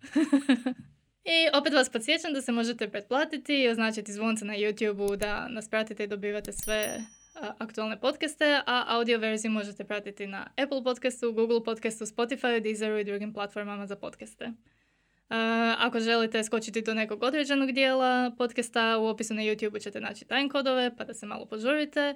I 1.36 1.58
opet 1.60 1.74
vas 1.74 1.90
podsjećam 1.90 2.34
da 2.34 2.42
se 2.42 2.52
možete 2.52 2.90
pretplatiti 2.90 3.64
i 3.64 3.70
označiti 3.70 4.14
zvonce 4.14 4.46
na 4.46 4.54
YouTube-u 4.54 5.16
da 5.16 5.48
nas 5.50 5.70
pratite 5.70 6.04
i 6.04 6.08
dobivate 6.08 6.52
sve 6.52 7.04
aktualne 7.58 8.00
podcaste, 8.00 8.62
a 8.66 8.84
audio 8.88 9.20
verziju 9.20 9.52
možete 9.52 9.84
pratiti 9.84 10.28
na 10.28 10.48
Apple 10.64 10.84
podcastu, 10.84 11.34
Google 11.34 11.64
podcastu, 11.64 12.06
Spotify, 12.06 12.62
Deezeru 12.62 12.98
i 12.98 13.04
drugim 13.04 13.34
platformama 13.34 13.88
za 13.88 13.96
podcaste. 13.96 14.46
E, 14.46 14.54
ako 15.78 16.00
želite 16.00 16.44
skočiti 16.44 16.82
do 16.82 16.94
nekog 16.94 17.24
određenog 17.24 17.72
dijela 17.72 18.32
podcasta, 18.38 18.98
u 18.98 19.06
opisu 19.06 19.34
na 19.34 19.42
YouTube 19.42 19.84
ćete 19.84 20.00
naći 20.00 20.26
timekodove 20.26 20.96
pa 20.98 21.04
da 21.04 21.14
se 21.14 21.26
malo 21.26 21.46
požurite. 21.46 22.16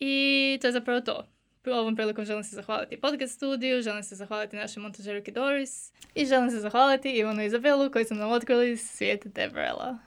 I 0.00 0.58
to 0.60 0.66
je 0.66 0.72
zapravo 0.72 1.00
to. 1.00 1.28
Ovom 1.66 1.96
prilikom 1.96 2.24
želim 2.24 2.44
se 2.44 2.56
zahvaliti 2.56 3.00
podcast 3.00 3.34
studiju, 3.34 3.82
želim 3.82 4.02
se 4.02 4.14
zahvaliti 4.14 4.56
našoj 4.56 4.82
montažerki 4.82 5.32
Doris 5.32 5.92
i 6.14 6.26
želim 6.26 6.50
se 6.50 6.60
zahvaliti 6.60 7.10
Ivanu 7.10 7.42
Izabelu 7.42 7.90
koji 7.90 8.04
su 8.04 8.14
nam 8.14 8.30
otkrili 8.30 8.76
svijet 8.76 9.26
Devrela. 9.26 9.98